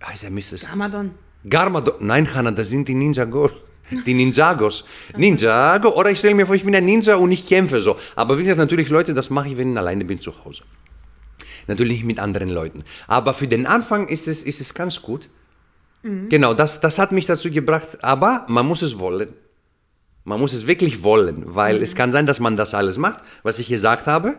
heißt 0.05 0.25
er 0.25 0.31
Mr. 0.31 0.59
Garmadon. 0.61 1.13
Garmadon. 1.49 1.95
Nein, 2.01 2.35
Hanna, 2.35 2.51
das 2.51 2.69
sind 2.69 2.87
die 2.89 2.95
Ninja 2.95 3.25
Go. 3.25 3.51
Die 3.91 4.15
Ninjagos. 4.15 4.85
Ninjago. 5.17 5.91
Oder 5.91 6.11
ich 6.11 6.19
stelle 6.19 6.35
mir 6.35 6.47
vor, 6.47 6.55
ich 6.55 6.65
bin 6.65 6.75
ein 6.75 6.85
Ninja 6.85 7.17
und 7.17 7.31
ich 7.33 7.47
kämpfe 7.47 7.81
so. 7.81 7.97
Aber 8.17 8.39
wie 8.39 8.43
gesagt, 8.43 8.59
natürlich, 8.59 8.89
Leute, 8.89 9.15
das 9.15 9.31
mache 9.31 9.49
ich, 9.49 9.57
wenn 9.57 9.73
ich 9.73 9.79
alleine 9.79 10.05
bin 10.05 10.21
zu 10.21 10.33
Hause. 10.45 10.63
Natürlich 11.67 12.05
mit 12.05 12.19
anderen 12.19 12.51
Leuten. 12.51 12.85
Aber 13.07 13.35
für 13.35 13.49
den 13.49 13.67
Anfang 13.67 14.09
ist 14.09 14.29
es, 14.29 14.43
ist 14.43 14.61
es 14.61 14.75
ganz 14.75 15.03
gut. 15.03 15.29
Genau, 16.29 16.55
das, 16.55 16.81
das 16.81 16.99
hat 16.99 17.11
mich 17.11 17.27
dazu 17.27 17.51
gebracht. 17.51 17.99
Aber 18.03 18.45
man 18.49 18.67
muss 18.67 18.83
es 18.83 18.99
wollen. 18.99 19.29
Man 20.25 20.41
muss 20.41 20.53
es 20.53 20.67
wirklich 20.67 21.03
wollen, 21.03 21.43
weil 21.47 21.83
es 21.83 21.95
kann 21.95 22.11
sein, 22.11 22.27
dass 22.27 22.41
man 22.41 22.57
das 22.57 22.75
alles 22.75 22.99
macht, 22.99 23.21
was 23.45 23.61
ich 23.61 23.69
gesagt 23.69 24.07
habe. 24.07 24.37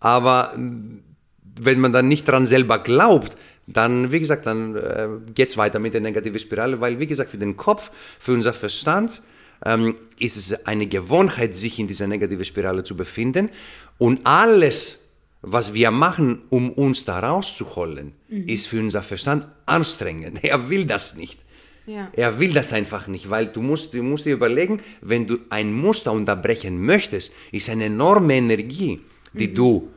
Aber 0.00 0.52
wenn 0.56 1.80
man 1.80 1.92
dann 1.92 2.08
nicht 2.08 2.26
dran 2.26 2.46
selber 2.46 2.78
glaubt, 2.78 3.36
dann, 3.66 4.12
wie 4.12 4.20
gesagt, 4.20 4.46
dann 4.46 4.76
äh, 4.76 5.08
geht 5.34 5.48
es 5.50 5.56
weiter 5.56 5.78
mit 5.78 5.94
der 5.94 6.00
negativen 6.00 6.38
Spirale, 6.38 6.80
weil, 6.80 7.00
wie 7.00 7.06
gesagt, 7.06 7.30
für 7.30 7.38
den 7.38 7.56
Kopf, 7.56 7.90
für 8.18 8.32
unser 8.32 8.52
Verstand 8.52 9.22
ähm, 9.64 9.96
ist 10.18 10.36
es 10.36 10.66
eine 10.66 10.86
Gewohnheit, 10.86 11.56
sich 11.56 11.78
in 11.78 11.88
dieser 11.88 12.06
negativen 12.06 12.44
Spirale 12.44 12.84
zu 12.84 12.96
befinden. 12.96 13.50
Und 13.98 14.20
alles, 14.24 15.00
was 15.42 15.74
wir 15.74 15.90
machen, 15.90 16.42
um 16.50 16.70
uns 16.70 17.04
da 17.04 17.18
rauszuholen, 17.18 18.12
ist 18.28 18.68
für 18.68 18.78
unser 18.80 19.02
Verstand 19.02 19.46
anstrengend. 19.66 20.40
Er 20.44 20.68
will 20.68 20.84
das 20.84 21.16
nicht. 21.16 21.40
Ja. 21.86 22.10
Er 22.14 22.40
will 22.40 22.52
das 22.52 22.72
einfach 22.72 23.06
nicht, 23.06 23.30
weil 23.30 23.46
du 23.46 23.62
musst, 23.62 23.94
du 23.94 24.02
musst 24.02 24.26
dir 24.26 24.34
überlegen, 24.34 24.80
wenn 25.02 25.26
du 25.28 25.38
ein 25.50 25.72
Muster 25.72 26.10
unterbrechen 26.10 26.84
möchtest, 26.84 27.32
ist 27.52 27.70
eine 27.70 27.84
enorme 27.84 28.34
Energie, 28.34 29.00
die 29.32 29.54
du 29.54 29.88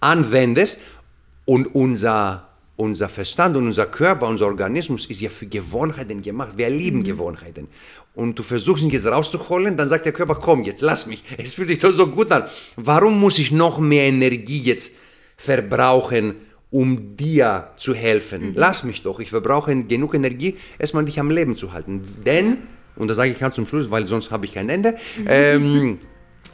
anwendest 0.00 0.80
und 1.46 1.74
unser, 1.74 2.49
unser 2.80 3.10
Verstand 3.10 3.58
und 3.58 3.66
unser 3.66 3.86
Körper, 3.86 4.26
unser 4.26 4.46
Organismus 4.46 5.04
ist 5.04 5.20
ja 5.20 5.28
für 5.28 5.46
Gewohnheiten 5.46 6.22
gemacht. 6.22 6.56
Wir 6.56 6.70
lieben 6.70 7.04
Gewohnheiten. 7.04 7.68
Und 8.14 8.38
du 8.38 8.42
versuchst 8.42 8.82
ihn 8.82 8.90
jetzt 8.90 9.06
rauszuholen, 9.06 9.76
dann 9.76 9.88
sagt 9.88 10.06
der 10.06 10.12
Körper, 10.12 10.36
komm 10.36 10.64
jetzt, 10.64 10.80
lass 10.80 11.06
mich, 11.06 11.22
es 11.36 11.52
fühlt 11.52 11.68
sich 11.68 11.78
doch 11.78 11.92
so 11.92 12.06
gut 12.06 12.32
an. 12.32 12.44
Warum 12.76 13.20
muss 13.20 13.38
ich 13.38 13.52
noch 13.52 13.78
mehr 13.78 14.04
Energie 14.04 14.62
jetzt 14.62 14.92
verbrauchen, 15.36 16.36
um 16.70 17.16
dir 17.16 17.68
zu 17.76 17.94
helfen? 17.94 18.52
Lass 18.56 18.82
mich 18.82 19.02
doch, 19.02 19.20
ich 19.20 19.28
verbrauche 19.28 19.76
genug 19.84 20.14
Energie, 20.14 20.56
erstmal 20.78 21.04
dich 21.04 21.20
am 21.20 21.30
Leben 21.30 21.56
zu 21.56 21.74
halten. 21.74 22.02
Denn, 22.24 22.58
und 22.96 23.08
das 23.08 23.18
sage 23.18 23.30
ich 23.30 23.38
ganz 23.38 23.56
zum 23.56 23.66
Schluss, 23.66 23.90
weil 23.90 24.06
sonst 24.06 24.30
habe 24.30 24.46
ich 24.46 24.54
kein 24.54 24.70
Ende, 24.70 24.96
ähm, 25.26 25.98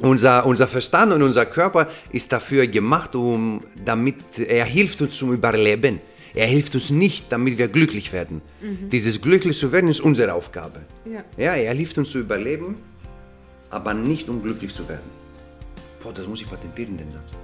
unser, 0.00 0.44
unser 0.44 0.66
Verstand 0.66 1.12
und 1.12 1.22
unser 1.22 1.46
Körper 1.46 1.86
ist 2.10 2.32
dafür 2.32 2.66
gemacht, 2.66 3.14
um, 3.14 3.62
damit 3.84 4.16
er 4.40 4.64
hilft 4.64 5.00
uns 5.00 5.16
zum 5.16 5.32
Überleben. 5.32 6.00
Er 6.36 6.46
hilft 6.46 6.74
uns 6.74 6.90
nicht, 6.90 7.32
damit 7.32 7.56
wir 7.56 7.66
glücklich 7.68 8.12
werden. 8.12 8.42
Dieses 8.92 9.22
glücklich 9.22 9.58
zu 9.58 9.72
werden 9.72 9.88
ist 9.88 10.00
unsere 10.00 10.34
Aufgabe. 10.34 10.80
Ja. 11.06 11.24
Ja, 11.42 11.54
er 11.54 11.72
hilft 11.72 11.96
uns 11.96 12.10
zu 12.10 12.18
überleben, 12.18 12.76
aber 13.70 13.94
nicht 13.94 14.28
um 14.28 14.42
glücklich 14.42 14.74
zu 14.74 14.86
werden. 14.86 15.10
Boah, 16.02 16.12
das 16.12 16.26
muss 16.26 16.42
ich 16.42 16.48
patentieren, 16.48 16.98
den 16.98 17.10
Satz. 17.10 17.34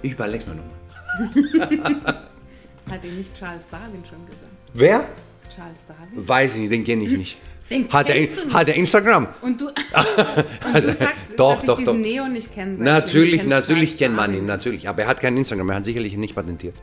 Ich 0.00 0.12
überleg's 0.12 0.46
mir 0.46 0.54
nochmal. 0.54 2.14
Hat 2.90 3.04
ihn 3.04 3.18
nicht 3.18 3.34
Charles 3.38 3.64
Darwin 3.70 4.02
schon 4.08 4.24
gesagt? 4.24 4.50
Wer? 4.72 5.06
Charles 5.54 5.76
Darwin? 5.86 6.26
Weiß 6.28 6.54
ich 6.54 6.60
nicht, 6.60 6.72
den 6.72 6.84
kenne 6.84 7.04
ich 7.04 7.16
nicht. 7.16 7.38
Den 7.70 7.86
Hat 7.92 8.08
er, 8.08 8.26
hat 8.54 8.66
er 8.68 8.76
Instagram? 8.76 9.28
Und 9.42 9.60
du, 9.60 9.66
und 10.74 10.84
du 10.84 10.94
sagst, 10.94 11.28
Doch, 11.36 11.52
dass 11.56 11.60
ich 11.60 11.66
doch, 11.66 11.78
diesen 11.78 11.84
doch. 11.84 11.94
Neo 12.00 12.26
nicht 12.26 12.54
kenne. 12.54 12.78
sag 12.78 12.80
ich, 12.80 12.84
Natürlich, 12.86 13.44
natürlich 13.46 13.98
kennt 13.98 14.16
man 14.16 14.32
ihn, 14.32 14.46
natürlich. 14.46 14.88
Aber 14.88 15.02
er 15.02 15.08
hat 15.08 15.20
kein 15.20 15.36
Instagram, 15.36 15.68
er 15.68 15.76
hat 15.76 15.84
sicherlich 15.84 16.16
nicht 16.16 16.34
patentiert. 16.34 16.74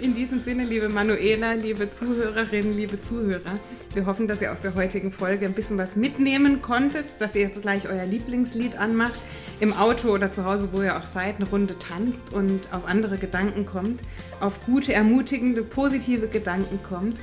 In 0.00 0.14
diesem 0.14 0.40
Sinne, 0.40 0.64
liebe 0.64 0.88
Manuela, 0.88 1.52
liebe 1.52 1.92
Zuhörerinnen, 1.92 2.76
liebe 2.76 3.00
Zuhörer, 3.02 3.58
wir 3.94 4.06
hoffen, 4.06 4.28
dass 4.28 4.40
ihr 4.40 4.52
aus 4.52 4.60
der 4.60 4.74
heutigen 4.74 5.12
Folge 5.12 5.46
ein 5.46 5.54
bisschen 5.54 5.78
was 5.78 5.96
mitnehmen 5.96 6.62
konntet, 6.62 7.06
dass 7.18 7.34
ihr 7.34 7.42
jetzt 7.42 7.62
gleich 7.62 7.88
euer 7.88 8.04
Lieblingslied 8.04 8.76
anmacht, 8.76 9.20
im 9.60 9.72
Auto 9.72 10.08
oder 10.08 10.30
zu 10.32 10.44
Hause, 10.44 10.68
wo 10.72 10.82
ihr 10.82 10.96
auch 10.96 11.06
seid, 11.06 11.36
eine 11.36 11.48
Runde 11.48 11.76
tanzt 11.78 12.32
und 12.32 12.60
auf 12.72 12.86
andere 12.86 13.18
Gedanken 13.18 13.66
kommt, 13.66 14.00
auf 14.40 14.54
gute, 14.66 14.92
ermutigende, 14.92 15.62
positive 15.62 16.28
Gedanken 16.28 16.78
kommt. 16.88 17.18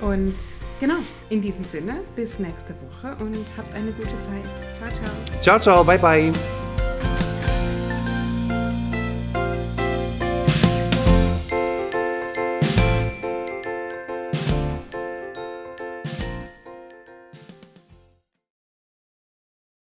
Und 0.00 0.34
genau, 0.80 0.98
in 1.30 1.42
diesem 1.42 1.64
Sinne, 1.64 1.96
bis 2.14 2.38
nächste 2.38 2.74
Woche 2.74 3.22
und 3.22 3.44
habt 3.56 3.74
eine 3.74 3.90
gute 3.92 4.08
Zeit. 4.08 4.44
Ciao, 4.78 4.90
ciao. 4.90 5.40
Ciao, 5.40 5.60
ciao, 5.60 5.84
bye, 5.84 5.98
bye. 5.98 6.57